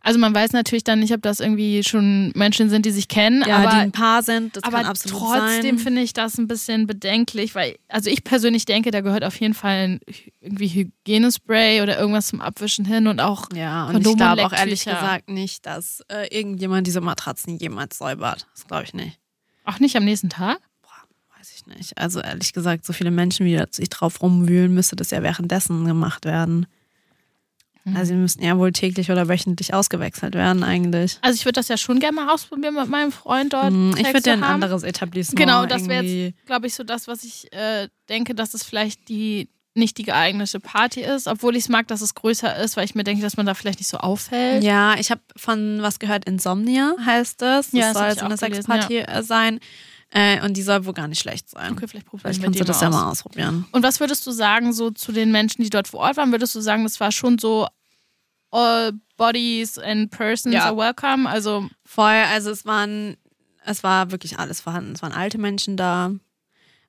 [0.00, 3.40] Also man weiß natürlich dann nicht, ob das irgendwie schon Menschen sind, die sich kennen,
[3.46, 5.78] Ja, die aber, ein Paar sind, das aber kann absolut trotzdem sein.
[5.78, 9.54] finde ich das ein bisschen bedenklich, weil, also ich persönlich denke, da gehört auf jeden
[9.54, 10.00] Fall ein,
[10.40, 14.52] irgendwie Hygienespray oder irgendwas zum Abwischen hin und auch, Ja, und Kondome ich glaube auch
[14.52, 18.46] ehrlich gesagt nicht, dass äh, irgendjemand diese Matratzen jemals säubert.
[18.54, 19.18] Das glaube ich nicht.
[19.64, 20.58] auch nicht am nächsten Tag.
[21.38, 21.98] Weiß ich nicht.
[21.98, 26.24] Also ehrlich gesagt, so viele Menschen, wie sich drauf rumwühlen, müsste das ja währenddessen gemacht
[26.24, 26.66] werden.
[27.84, 27.96] Mhm.
[27.96, 31.18] Also die müssten ja wohl täglich oder wöchentlich ausgewechselt werden eigentlich.
[31.22, 33.68] Also ich würde das ja schon gerne mal ausprobieren mit meinem Freund dort.
[33.70, 37.08] Hm, Ich würde ja ein anderes Etablissement Genau, das wäre jetzt, glaube ich, so das,
[37.08, 41.64] was ich äh, denke, dass es vielleicht die nicht die geeignete Party ist, obwohl ich
[41.64, 43.88] es mag, dass es größer ist, weil ich mir denke, dass man da vielleicht nicht
[43.88, 44.62] so auffällt.
[44.62, 47.70] Ja, ich habe von was gehört, Insomnia heißt es.
[47.70, 49.60] Das Ja, das soll so eine Sexparty äh, sein.
[50.14, 51.72] Äh, und die soll wohl gar nicht schlecht sein.
[51.72, 53.64] Okay, vielleicht probieren Vielleicht kannst du das ja mal ausprobieren.
[53.72, 56.32] Und was würdest du sagen, so zu den Menschen, die dort vor Ort waren?
[56.32, 57.66] Würdest du sagen, das war schon so
[58.50, 60.66] all bodies and persons Ja.
[60.66, 61.28] are welcome?
[61.28, 63.16] Also, Voll, also es waren,
[63.64, 64.92] es war wirklich alles vorhanden.
[64.92, 66.12] Es waren alte Menschen da,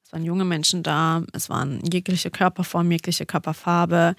[0.04, 4.16] es waren junge Menschen da, es waren jegliche Körperform, jegliche Körperfarbe.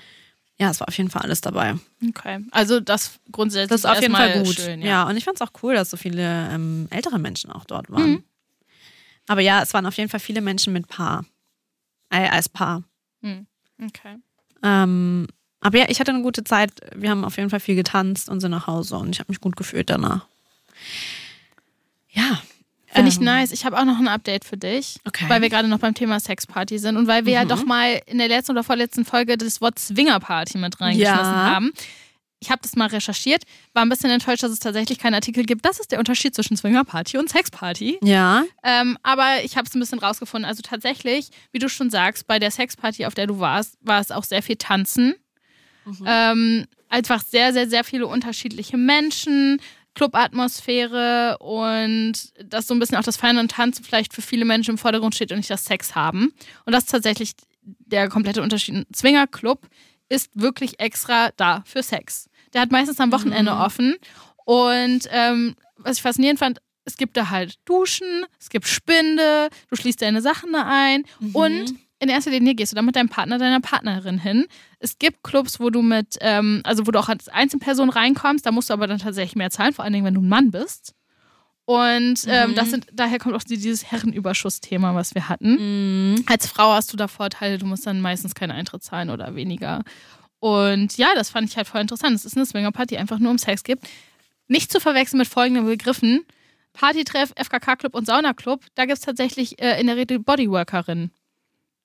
[0.59, 1.75] Ja, es war auf jeden Fall alles dabei.
[2.09, 2.39] okay.
[2.53, 4.55] Also, das grundsätzlich Das ist auf jeden Fall gut.
[4.55, 4.87] Schön, ja.
[4.87, 5.03] ja.
[5.09, 8.11] und ich fand es auch cool, dass so viele ähm, ältere Menschen auch dort waren.
[8.13, 8.25] Mhm.
[9.27, 11.25] Aber ja, es waren auf jeden Fall viele Menschen mit Paar.
[12.11, 12.83] Äh, als Paar.
[13.23, 14.17] Okay.
[14.63, 15.27] Ähm,
[15.61, 16.73] aber ja, ich hatte eine gute Zeit.
[16.95, 19.41] Wir haben auf jeden Fall viel getanzt und sind nach Hause und ich habe mich
[19.41, 20.27] gut gefühlt danach.
[22.11, 22.41] Ja.
[22.87, 23.51] Finde ich ähm, nice.
[23.51, 25.25] Ich habe auch noch ein Update für dich, Okay.
[25.29, 27.49] weil wir gerade noch beim Thema Sexparty sind und weil wir ja Mhm.
[27.49, 31.51] doch mal in der letzten oder vorletzten Folge das Wort Swingerparty mit reingeschmissen Ja.
[31.51, 31.73] haben.
[32.45, 35.65] Ich habe das mal recherchiert, war ein bisschen enttäuscht, dass es tatsächlich keinen Artikel gibt.
[35.65, 37.99] Das ist der Unterschied zwischen Swingerparty und Sexparty.
[38.03, 38.45] Ja.
[38.63, 40.47] Ähm, aber ich habe es ein bisschen rausgefunden.
[40.47, 44.11] Also tatsächlich, wie du schon sagst, bei der Sexparty, auf der du warst, war es
[44.11, 45.15] auch sehr viel Tanzen.
[46.07, 49.61] Ähm, einfach sehr, sehr, sehr viele unterschiedliche Menschen,
[49.95, 54.73] Clubatmosphäre und dass so ein bisschen auch das Feiern und Tanzen vielleicht für viele Menschen
[54.73, 56.35] im Vordergrund steht und nicht das Sex haben.
[56.67, 58.75] Und das ist tatsächlich der komplette Unterschied.
[58.75, 59.67] Ein Swingerclub
[60.09, 62.29] ist wirklich extra da für Sex.
[62.55, 63.97] Der hat meistens am Wochenende offen
[64.45, 69.77] und ähm, was ich faszinierend fand, es gibt da halt Duschen, es gibt Spinde, du
[69.77, 73.39] schließt deine Sachen da ein und in erster Linie gehst du dann mit deinem Partner,
[73.39, 74.47] deiner Partnerin hin.
[74.79, 78.53] Es gibt Clubs, wo du mit, ähm, also wo du auch als Einzelperson reinkommst, da
[78.53, 80.95] musst du aber dann tatsächlich mehr zahlen, vor allen Dingen, wenn du ein Mann bist.
[81.67, 86.13] Und ähm, das sind, daher kommt auch dieses Herrenüberschussthema, was wir hatten.
[86.13, 86.25] Mhm.
[86.27, 89.83] Als Frau hast du da Vorteile, du musst dann meistens keinen Eintritt zahlen oder weniger.
[90.45, 92.15] Und ja, das fand ich halt voll interessant.
[92.15, 93.89] Es ist eine Swingerparty, die einfach nur um Sex gibt.
[94.47, 96.27] Nicht zu verwechseln mit folgenden Begriffen.
[96.75, 101.13] Partytreff, FKK-Club und Saunaclub, da gibt es tatsächlich äh, in der Regel Bodyworkerinnen.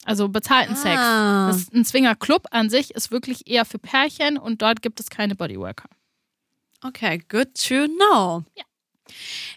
[0.03, 0.99] Also bezahlten Sex.
[0.99, 1.47] Ah.
[1.47, 5.35] Das, ein Swingerclub an sich ist wirklich eher für Pärchen und dort gibt es keine
[5.35, 5.87] Bodyworker.
[6.83, 8.43] Okay, good to know.
[8.57, 8.65] Ja.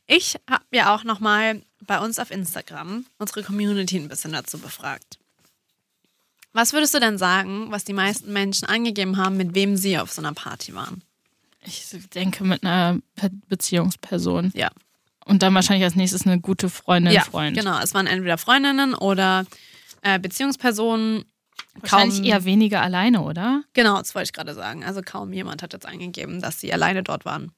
[0.07, 5.18] Ich habe ja auch nochmal bei uns auf Instagram unsere Community ein bisschen dazu befragt.
[6.53, 10.12] Was würdest du denn sagen, was die meisten Menschen angegeben haben, mit wem sie auf
[10.12, 11.03] so einer Party waren?
[11.64, 11.84] Ich
[12.14, 14.50] denke mit einer Pe- Beziehungsperson.
[14.55, 14.70] Ja.
[15.24, 17.57] Und dann wahrscheinlich als nächstes eine gute Freundin, ja, Freund.
[17.57, 17.78] genau.
[17.80, 19.46] Es waren entweder Freundinnen oder
[20.03, 21.24] äh, Beziehungspersonen.
[21.76, 23.62] Wahrscheinlich Kaum- eher weniger alleine, oder?
[23.72, 24.84] Genau, das wollte ich gerade sagen.
[24.84, 27.53] Also kaum jemand hat jetzt eingegeben, dass sie alleine dort waren.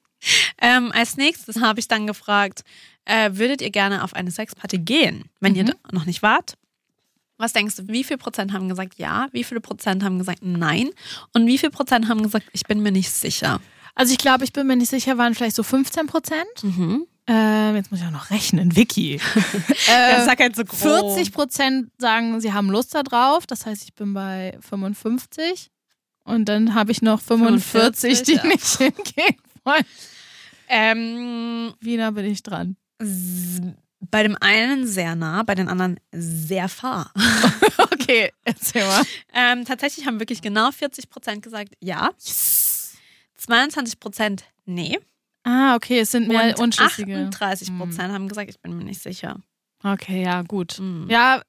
[0.61, 2.63] Ähm, als nächstes habe ich dann gefragt,
[3.07, 5.69] äh, würdet ihr gerne auf eine Sexparty gehen, wenn ihr Mhm.
[5.69, 6.55] da noch nicht wart?
[7.37, 10.91] Was denkst du, wie viel Prozent haben gesagt ja, wie viele Prozent haben gesagt nein
[11.33, 13.61] und wie viel Prozent haben gesagt, ich bin mir nicht sicher?
[13.95, 16.63] Also ich glaube, ich bin mir nicht sicher, waren vielleicht so 15 Prozent.
[16.63, 17.07] Mhm.
[17.27, 19.21] Ähm, jetzt muss ich auch noch rechnen, Vicky.
[19.89, 21.15] Äh, sag halt so grob.
[21.15, 23.47] 40 Prozent sagen, sie haben Lust da drauf.
[23.47, 25.71] Das heißt, ich bin bei 55.
[26.25, 28.47] Und dann habe ich noch 45, die 45, ja.
[28.47, 29.85] nicht hingehen wollen.
[30.69, 32.77] Ähm, Wiener bin ich dran.
[34.11, 37.13] Bei dem einen sehr nah, bei den anderen sehr far.
[38.05, 39.03] Okay, erzähl mal.
[39.33, 42.11] Ähm, tatsächlich haben wirklich genau 40 Prozent gesagt ja.
[43.37, 44.99] 22 Prozent nee.
[45.43, 47.15] Ah, okay, es sind mehr und unschlüssige.
[47.15, 49.41] 38 Prozent haben gesagt, ich bin mir nicht sicher.
[49.83, 50.79] Okay, ja, gut.
[50.79, 51.07] Mhm.
[51.09, 51.43] Ja,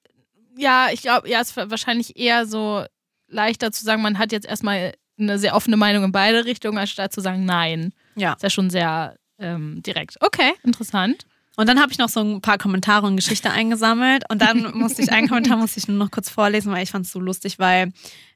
[0.58, 2.86] ja, ich glaube, ja, es ist wahrscheinlich eher so
[3.28, 6.92] leichter zu sagen, man hat jetzt erstmal eine sehr offene Meinung in beide Richtungen, als
[6.92, 7.94] statt zu sagen nein.
[8.16, 8.34] Ja.
[8.34, 10.18] Ist ja schon sehr ähm, direkt.
[10.22, 11.26] Okay, interessant.
[11.58, 14.24] Und dann habe ich noch so ein paar Kommentare und Geschichte eingesammelt.
[14.30, 17.06] Und dann musste ich einen Kommentar musste ich nur noch kurz vorlesen, weil ich fand
[17.06, 17.94] es so lustig, weil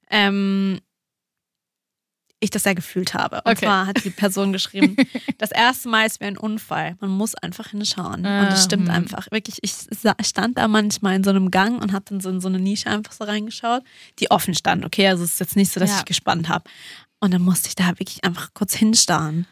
[0.09, 0.79] ähm,
[2.41, 3.37] ich das sehr gefühlt habe.
[3.43, 3.65] Und Okay.
[3.65, 4.95] zwar hat die Person geschrieben,
[5.37, 6.95] das erste Mal ist wie ein Unfall.
[7.01, 8.19] Man muss einfach hinschauen.
[8.25, 8.95] und das stimmt Ähm.
[8.95, 9.29] einfach.
[9.31, 9.73] Wirklich, ich
[10.25, 12.89] stand da manchmal in so einem Gang und habe dann so in so eine Nische
[12.89, 13.83] einfach so reingeschaut,
[14.19, 14.85] die offen stand.
[14.85, 15.97] Okay, also es ist jetzt nicht so, dass Ja.
[15.99, 16.63] ich gespannt habe.
[17.19, 19.45] Und dann musste ich da wirklich einfach kurz hinstarren.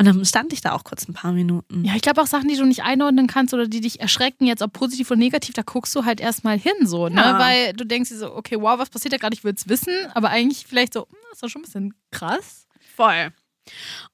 [0.00, 1.84] Und dann stand ich da auch kurz ein paar Minuten.
[1.84, 4.62] Ja, ich glaube auch Sachen, die du nicht einordnen kannst oder die dich erschrecken, jetzt
[4.62, 7.20] ob positiv oder negativ, da guckst du halt erstmal hin so, ne?
[7.20, 7.38] Ja.
[7.38, 9.34] Weil du denkst dir so, okay, wow, was passiert da gerade?
[9.34, 11.94] Ich will es wissen, aber eigentlich vielleicht so, hm, das ist doch schon ein bisschen
[12.10, 12.66] krass.
[12.96, 13.30] Voll.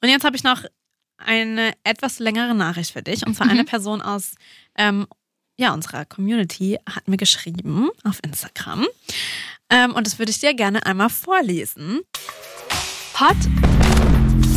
[0.03, 0.65] Und jetzt habe ich noch
[1.19, 3.25] eine etwas längere Nachricht für dich.
[3.25, 4.35] Und zwar eine Person aus
[4.77, 5.07] ähm,
[5.57, 8.87] ja, unserer Community hat mir geschrieben auf Instagram.
[9.71, 12.01] Ähm, und das würde ich dir gerne einmal vorlesen.
[13.21, 13.37] Hot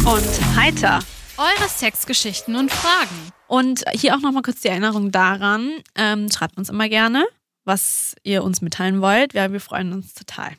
[0.06, 1.02] und heiter.
[1.40, 3.32] Eure Sexgeschichten und Fragen.
[3.48, 5.72] Und hier auch nochmal kurz die Erinnerung daran.
[5.96, 7.26] Ähm, schreibt uns immer gerne,
[7.64, 9.34] was ihr uns mitteilen wollt.
[9.34, 10.52] Ja, wir freuen uns total.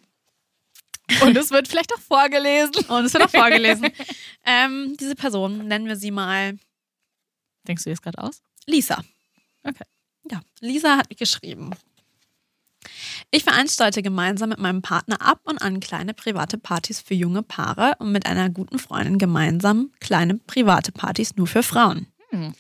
[1.22, 2.86] Und es wird vielleicht auch vorgelesen.
[2.88, 3.90] Und es wird auch vorgelesen.
[4.44, 6.58] ähm, diese Person, nennen wir sie mal
[7.66, 8.42] Denkst du jetzt gerade aus?
[8.66, 9.02] Lisa.
[9.62, 9.84] Okay.
[10.30, 11.70] Ja, Lisa hat geschrieben.
[13.30, 17.94] Ich veranstalte gemeinsam mit meinem Partner ab und an kleine private Partys für junge Paare
[17.98, 22.06] und mit einer guten Freundin gemeinsam kleine private Partys nur für Frauen.
[22.30, 22.54] Hm.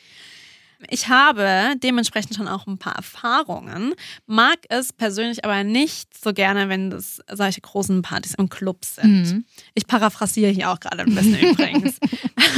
[0.88, 3.94] Ich habe dementsprechend schon auch ein paar Erfahrungen,
[4.26, 9.26] mag es persönlich aber nicht so gerne, wenn das solche großen Partys im Club sind.
[9.26, 9.44] Mhm.
[9.74, 11.98] Ich paraphrasiere hier auch gerade ein bisschen übrigens,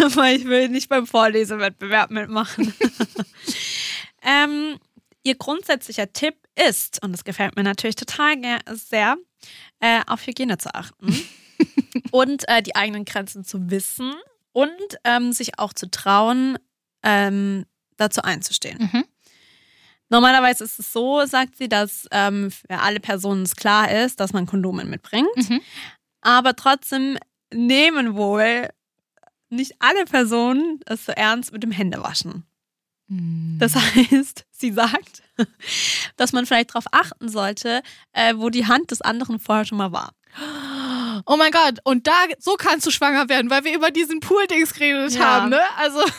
[0.00, 2.72] aber ich will nicht beim Vorlesewettbewerb mitmachen.
[4.22, 4.76] ähm,
[5.24, 8.36] ihr grundsätzlicher Tipp ist, und das gefällt mir natürlich total
[8.70, 9.16] sehr,
[9.80, 11.14] äh, auf Hygiene zu achten
[12.10, 14.12] und äh, die eigenen Grenzen zu wissen
[14.52, 14.70] und
[15.04, 16.58] ähm, sich auch zu trauen,
[17.02, 18.90] ähm, dazu einzustehen.
[18.92, 19.04] Mhm.
[20.08, 24.34] Normalerweise ist es so, sagt sie, dass ähm, für alle Personen es klar ist, dass
[24.34, 25.28] man Kondomen mitbringt.
[25.36, 25.60] Mhm.
[26.20, 27.18] Aber trotzdem
[27.52, 28.68] nehmen wohl
[29.48, 32.44] nicht alle Personen es so ernst mit dem Händewaschen.
[33.12, 33.58] Mhm.
[33.58, 35.22] Das heißt, sie sagt,
[36.16, 37.82] dass man vielleicht darauf achten sollte,
[38.12, 40.12] äh, wo die Hand des anderen vorher schon mal war.
[41.26, 44.72] Oh mein Gott, und da, so kannst du schwanger werden, weil wir über diesen Pool-Dings
[44.72, 45.24] geredet Ja.
[45.42, 45.60] haben, ne?
[45.76, 45.98] Also.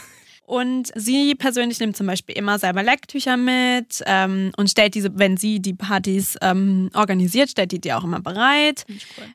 [0.46, 5.38] Und sie persönlich nimmt zum Beispiel immer selber Lecktücher mit ähm, und stellt diese, wenn
[5.38, 8.84] sie die Partys ähm, organisiert, stellt die die auch immer bereit.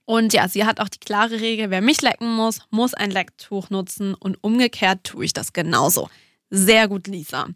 [0.05, 3.71] Und ja, sie hat auch die klare Regel, wer mich lecken muss, muss ein Lecktuch
[3.71, 6.11] nutzen und umgekehrt tue ich das genauso.
[6.51, 7.49] Sehr gut, Lisa.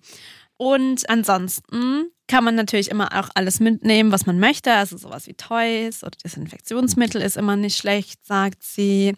[0.57, 4.73] Und ansonsten kann man natürlich immer auch alles mitnehmen, was man möchte.
[4.73, 9.15] Also sowas wie Toys oder Desinfektionsmittel ist immer nicht schlecht, sagt sie.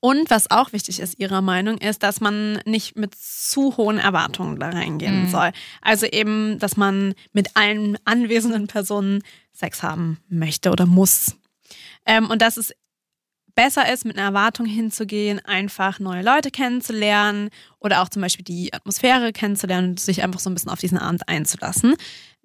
[0.00, 4.58] Und was auch wichtig ist, ihrer Meinung, ist, dass man nicht mit zu hohen Erwartungen
[4.58, 5.30] da reingehen Mhm.
[5.30, 5.50] soll.
[5.82, 11.34] Also eben, dass man mit allen anwesenden Personen Sex haben möchte oder muss.
[12.06, 12.72] Ähm, und dass es
[13.58, 17.50] besser ist, mit einer Erwartung hinzugehen, einfach neue Leute kennenzulernen
[17.80, 20.96] oder auch zum Beispiel die Atmosphäre kennenzulernen und sich einfach so ein bisschen auf diesen
[20.96, 21.96] Abend einzulassen.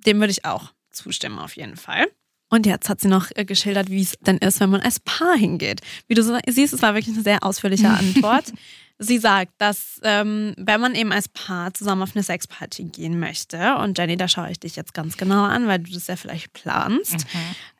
[0.07, 2.07] Dem würde ich auch zustimmen, auf jeden Fall.
[2.49, 5.37] Und jetzt hat sie noch äh, geschildert, wie es denn ist, wenn man als Paar
[5.37, 5.81] hingeht.
[6.07, 8.51] Wie du siehst, es war wirklich eine sehr ausführliche Antwort.
[8.97, 13.75] Sie sagt, dass ähm, wenn man eben als Paar zusammen auf eine Sexparty gehen möchte,
[13.75, 16.53] und Jenny, da schaue ich dich jetzt ganz genau an, weil du das ja vielleicht
[16.53, 17.27] planst,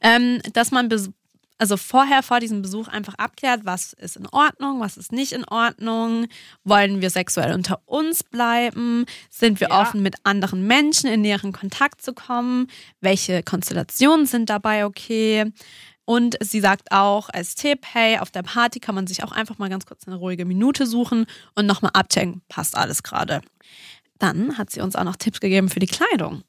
[0.01, 0.87] ähm, dass man
[1.63, 5.45] also vorher vor diesem Besuch einfach abklärt, was ist in Ordnung, was ist nicht in
[5.45, 6.27] Ordnung,
[6.65, 9.81] wollen wir sexuell unter uns bleiben, sind wir Ja.
[9.81, 12.67] offen mit anderen Menschen in näheren Kontakt zu kommen,
[12.99, 15.53] welche Konstellationen sind dabei okay.
[16.03, 19.57] Und sie sagt auch als Tipp, hey, auf der Party kann man sich auch einfach
[19.57, 23.39] mal ganz kurz eine ruhige Minute suchen und nochmal abchecken, passt alles gerade.
[24.19, 26.43] Dann hat sie uns auch noch Tipps gegeben für die Kleidung.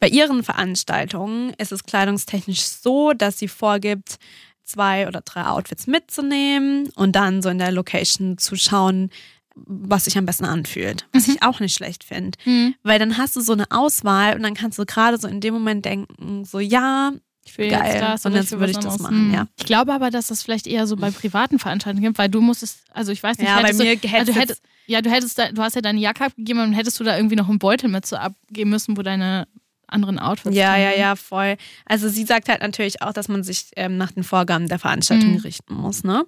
[0.00, 4.18] Bei ihren Veranstaltungen ist es kleidungstechnisch so, dass sie vorgibt,
[4.64, 9.10] zwei oder drei Outfits mitzunehmen und dann so in der Location zu schauen,
[9.54, 11.06] was sich am besten anfühlt.
[11.12, 12.36] Was ich auch nicht schlecht finde.
[12.44, 12.74] Mhm.
[12.82, 15.54] Weil dann hast du so eine Auswahl und dann kannst du gerade so in dem
[15.54, 17.12] Moment denken, so ja,
[17.46, 17.92] Ich will Geil.
[17.92, 19.34] jetzt das Und jetzt würde ich das machen, Mhm.
[19.34, 19.46] ja.
[19.58, 22.80] Ich glaube aber, dass das vielleicht eher so bei privaten Veranstaltungen gibt, weil du musstest,
[22.90, 25.38] also ich weiß nicht, Ja, bei mir du, hättest also jetzt- hättest, ja, du hättest,
[25.38, 27.90] da, du hast ja deine Jacke abgegeben und hättest du da irgendwie noch einen Beutel
[27.90, 29.46] mit so abgeben müssen, wo deine
[29.88, 31.56] anderen Outfits Ja, ja, ja, voll.
[31.84, 35.32] Also sie sagt halt natürlich auch, dass man sich ähm, nach den Vorgaben der Veranstaltung
[35.32, 35.38] Mhm.
[35.40, 36.24] richten muss, ne?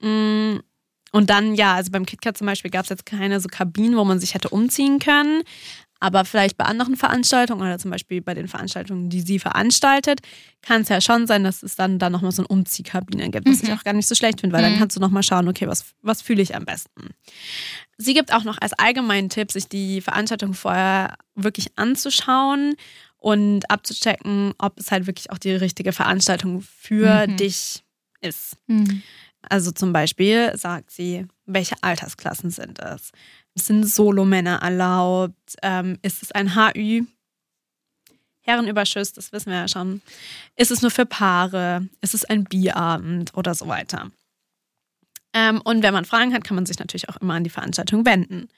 [0.00, 0.60] Mm,
[1.12, 4.04] Und dann, ja, also beim KitKat zum Beispiel gab es jetzt keine so Kabinen, wo
[4.04, 5.42] man sich hätte umziehen können.
[6.00, 10.20] Aber vielleicht bei anderen Veranstaltungen oder zum Beispiel bei den Veranstaltungen, die sie veranstaltet,
[10.60, 13.62] kann es ja schon sein, dass es dann da nochmal so eine Umziehkabine gibt, was
[13.62, 14.78] ich auch gar nicht so schlecht finde, weil dann Mhm.
[14.78, 17.10] kannst du nochmal schauen, okay, was, was fühle ich am besten.
[17.96, 22.74] Sie gibt auch noch als allgemeinen Tipp, sich die Veranstaltung vorher wirklich anzuschauen
[23.16, 27.36] und abzuchecken, ob es halt wirklich auch die richtige Veranstaltung für Mhm.
[27.36, 27.84] dich
[28.20, 28.56] ist.
[28.66, 29.02] Mhm.
[29.48, 33.10] Also zum Beispiel sagt sie, welche Altersklassen sind es?
[33.54, 35.56] Sind Solomänner erlaubt?
[35.62, 37.04] Ähm, ist es ein HÜ?
[38.40, 40.02] Herrenüberschuss, das wissen wir ja schon.
[40.56, 41.88] Ist es nur für Paare?
[42.02, 44.10] Ist es ein Bierabend oder so weiter?
[45.32, 48.04] Ähm, und wenn man Fragen hat, kann man sich natürlich auch immer an die Veranstaltung
[48.04, 48.48] wenden.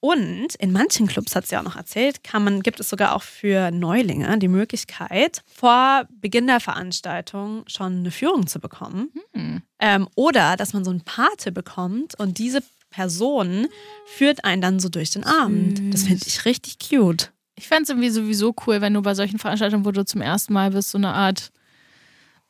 [0.00, 3.22] Und in manchen Clubs, hat sie auch noch erzählt, kann man, gibt es sogar auch
[3.22, 9.10] für Neulinge die Möglichkeit, vor Beginn der Veranstaltung schon eine Führung zu bekommen.
[9.32, 9.62] Hm.
[9.80, 12.62] Ähm, oder dass man so ein Pate bekommt und diese
[12.96, 13.66] Person
[14.06, 15.92] führt einen dann so durch den Abend.
[15.92, 17.30] Das finde ich richtig cute.
[17.56, 20.52] Ich fände es irgendwie sowieso cool, wenn du bei solchen Veranstaltungen, wo du zum ersten
[20.54, 21.50] Mal bist, so eine Art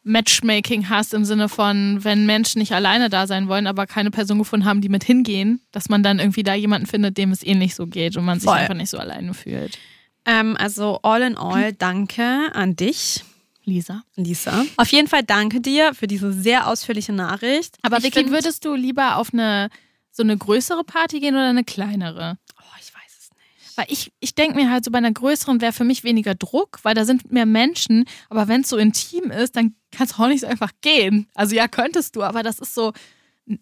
[0.05, 4.39] Matchmaking hast im Sinne von, wenn Menschen nicht alleine da sein wollen, aber keine Person
[4.39, 7.75] gefunden haben, die mit hingehen, dass man dann irgendwie da jemanden findet, dem es ähnlich
[7.75, 8.59] so geht und man sich Voll.
[8.59, 9.79] einfach nicht so alleine fühlt.
[10.25, 12.23] Ähm, also all in all, danke
[12.55, 13.25] an dich,
[13.65, 14.05] Lisa.
[14.15, 14.65] Lisa.
[14.77, 17.77] Auf jeden Fall danke dir für diese sehr ausführliche Nachricht.
[17.83, 19.71] Aber Ich Vicky, find- würdest du lieber auf eine
[20.17, 22.39] so eine größere Party gehen oder eine kleinere?
[22.59, 23.77] Oh, ich weiß es nicht.
[23.77, 26.79] Weil ich, ich denke mir halt, so bei einer größeren wäre für mich weniger Druck,
[26.85, 28.07] weil da sind mehr Menschen.
[28.31, 31.29] Aber wenn es so intim ist, dann kannst du auch nicht so einfach gehen.
[31.35, 32.95] Also ja, könntest du, aber das ist so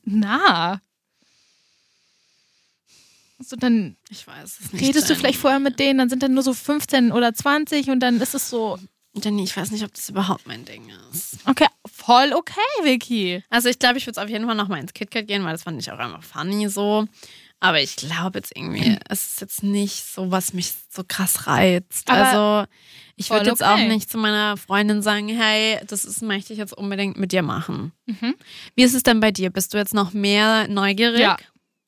[0.04, 0.80] nah.
[3.40, 4.84] So, dann Ich weiß es nicht.
[4.84, 7.98] redest du vielleicht vorher mit denen, dann sind dann nur so 15 oder 20 und
[8.00, 8.78] dann ist es so,
[9.22, 11.38] Jenny, ich weiß nicht, ob das überhaupt mein Ding ist.
[11.46, 13.44] okay, voll okay, Vicky.
[13.48, 15.80] Also ich glaube, ich würde auf jeden Fall nochmal ins KitKat gehen, weil das fand
[15.80, 17.06] ich auch einfach funny so.
[17.60, 22.10] Aber ich glaube jetzt irgendwie, es ist jetzt nicht so, was mich so krass reizt.
[22.10, 22.70] Aber also
[23.16, 23.88] ich würde jetzt auch okay.
[23.88, 27.92] nicht zu meiner Freundin sagen, hey, das ist, möchte ich jetzt unbedingt mit dir machen.
[28.06, 28.34] Mhm.
[28.74, 29.48] Wie ist es denn bei dir?
[29.50, 31.20] Bist du jetzt noch mehr neugierig?
[31.20, 31.36] Ja.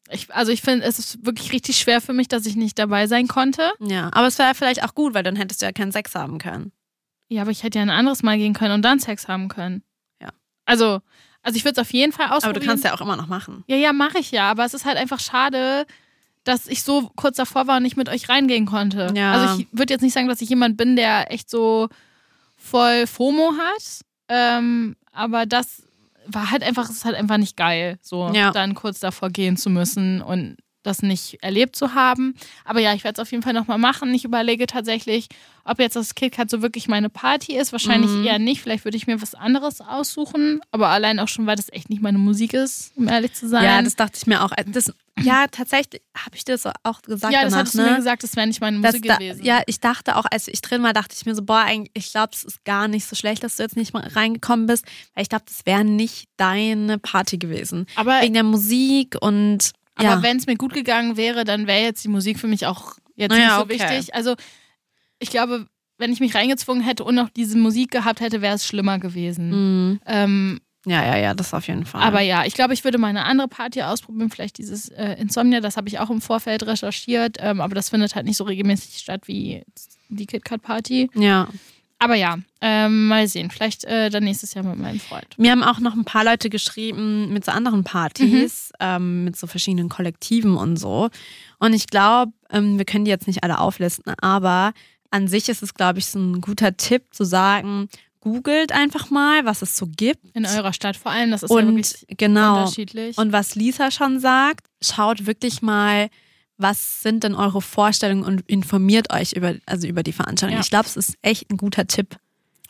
[0.09, 3.07] Ich, also ich finde, es ist wirklich richtig schwer für mich, dass ich nicht dabei
[3.07, 3.73] sein konnte.
[3.81, 6.39] Ja, aber es wäre vielleicht auch gut, weil dann hättest du ja keinen Sex haben
[6.39, 6.73] können.
[7.29, 9.83] Ja, aber ich hätte ja ein anderes Mal gehen können und dann Sex haben können.
[10.21, 10.29] Ja.
[10.65, 11.01] Also,
[11.43, 12.61] also ich würde es auf jeden Fall Aber ausprobieren.
[12.63, 13.65] du kannst ja auch immer noch machen.
[13.67, 15.87] Ja, ja, mache ich ja, aber es ist halt einfach schade,
[16.45, 19.13] dass ich so kurz davor war und nicht mit euch reingehen konnte.
[19.17, 19.33] Ja.
[19.33, 21.89] Also ich würde jetzt nicht sagen, dass ich jemand bin, der echt so
[22.57, 25.83] voll FOMO hat, ähm, aber das
[26.29, 28.51] war halt einfach, es ist halt einfach nicht geil, so Ja.
[28.51, 30.57] dann kurz davor gehen zu müssen und
[30.87, 32.35] das nicht erlebt zu haben.
[32.65, 34.13] Aber ja, ich werde es auf jeden Fall nochmal machen.
[34.15, 35.29] Ich überlege tatsächlich,
[35.65, 37.73] ob jetzt das KitKat so wirklich meine Party ist.
[37.73, 38.25] Wahrscheinlich Mhm.
[38.25, 38.63] eher nicht.
[38.63, 40.61] Vielleicht würde ich mir was anderes aussuchen.
[40.71, 43.65] Aber allein auch schon, weil das echt nicht meine Musik ist, um ehrlich zu sein.
[43.65, 44.51] Ja, das dachte ich mir auch.
[44.67, 47.83] Das, ja, tatsächlich habe ich dir das auch gesagt ja, das danach, ne?
[47.85, 49.45] du mir gesagt, das wäre nicht meine Musik da, gewesen.
[49.45, 52.11] ja, ich dachte auch, als ich drin war, dachte ich mir so, boah, eigentlich, ich
[52.13, 54.85] glaube, es ist gar nicht so schlecht, dass du jetzt nicht mal reingekommen bist,
[55.15, 57.87] weil ich glaube, das wäre nicht deine Party gewesen.
[57.97, 60.23] aber Wegen der Musik und aber ja.
[60.23, 63.31] wenn es mir gut gegangen wäre, dann wäre jetzt die Musik für mich auch jetzt
[63.31, 63.75] Naja, nicht so okay.
[63.75, 64.15] wichtig.
[64.15, 64.35] Also
[65.19, 65.67] ich glaube,
[65.99, 69.51] wenn ich mich reingezwungen hätte und noch diese Musik gehabt hätte, wäre es schlimmer gewesen.
[69.51, 70.01] Mhm.
[70.07, 72.01] Ähm, ja, ja, ja, das auf jeden Fall.
[72.01, 75.61] aber ja, ich glaube, ich würde mal eine andere Party ausprobieren, vielleicht dieses äh, Insomnia,
[75.61, 78.99] das habe ich auch im Vorfeld recherchiert, ähm, aber das findet halt nicht so regelmäßig
[78.99, 79.65] statt wie
[80.09, 81.11] die KitKat Party.
[81.15, 81.49] ja.
[81.99, 85.27] Aber ja, ähm, mal sehen, vielleicht äh, dann nächstes Jahr mit meinem Freund.
[85.39, 88.77] Mir haben auch noch ein paar Leute geschrieben mit so anderen Partys, Mhm.
[88.81, 91.09] ähm, mit so verschiedenen Kollektiven und so.
[91.59, 94.73] Und ich glaube, ähm, wir können die jetzt nicht alle auflisten, aber
[95.11, 97.89] an sich ist es, glaube ich, so ein guter Tipp zu sagen,
[98.21, 100.21] googelt einfach mal, was es so gibt.
[100.35, 102.59] In eurer Stadt vor allem, das ist ja Und wirklich genau.
[102.61, 103.17] unterschiedlich.
[103.17, 106.11] Und was Lisa schon sagt, schaut wirklich mal,
[106.59, 110.57] was sind denn eure Vorstellungen und informiert euch über, also über die Veranstaltung.
[110.57, 110.63] Ja.
[110.63, 112.17] Ich glaube, es ist echt ein guter Tipp.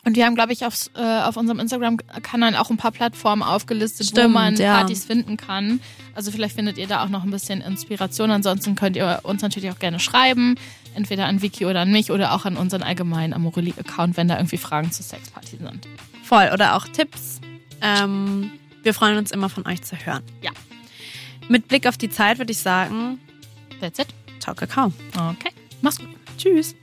[0.07, 4.07] Und wir haben, glaube ich, aufs, äh, auf unserem Instagram-Kanal auch ein paar Plattformen aufgelistet,
[4.07, 4.77] wo Stimmt, man ja.
[4.77, 5.81] Partys finden kann.
[6.15, 8.31] Also vielleicht findet ihr da auch noch ein bisschen Inspiration.
[8.31, 10.55] Ansonsten könnt ihr uns natürlich auch gerne schreiben.
[10.95, 14.57] Entweder an Vicky oder an mich oder auch an unseren allgemeinen Amorelie-Account, wenn da irgendwie
[14.57, 15.89] Fragen zur Sexparty sind.
[16.23, 16.51] Voll.
[16.53, 17.41] Oder auch Tipps.
[17.81, 18.51] Ähm,
[18.83, 20.23] wir freuen uns immer von euch zu hören.
[20.41, 20.51] Ja.
[21.49, 23.19] Mit Blick auf die Zeit würde ich sagen,
[23.79, 24.07] That's it.
[24.39, 24.91] ciao Kakao.
[25.13, 25.51] Okay.
[25.81, 26.09] Mach's gut.
[26.37, 26.75] Tschüss.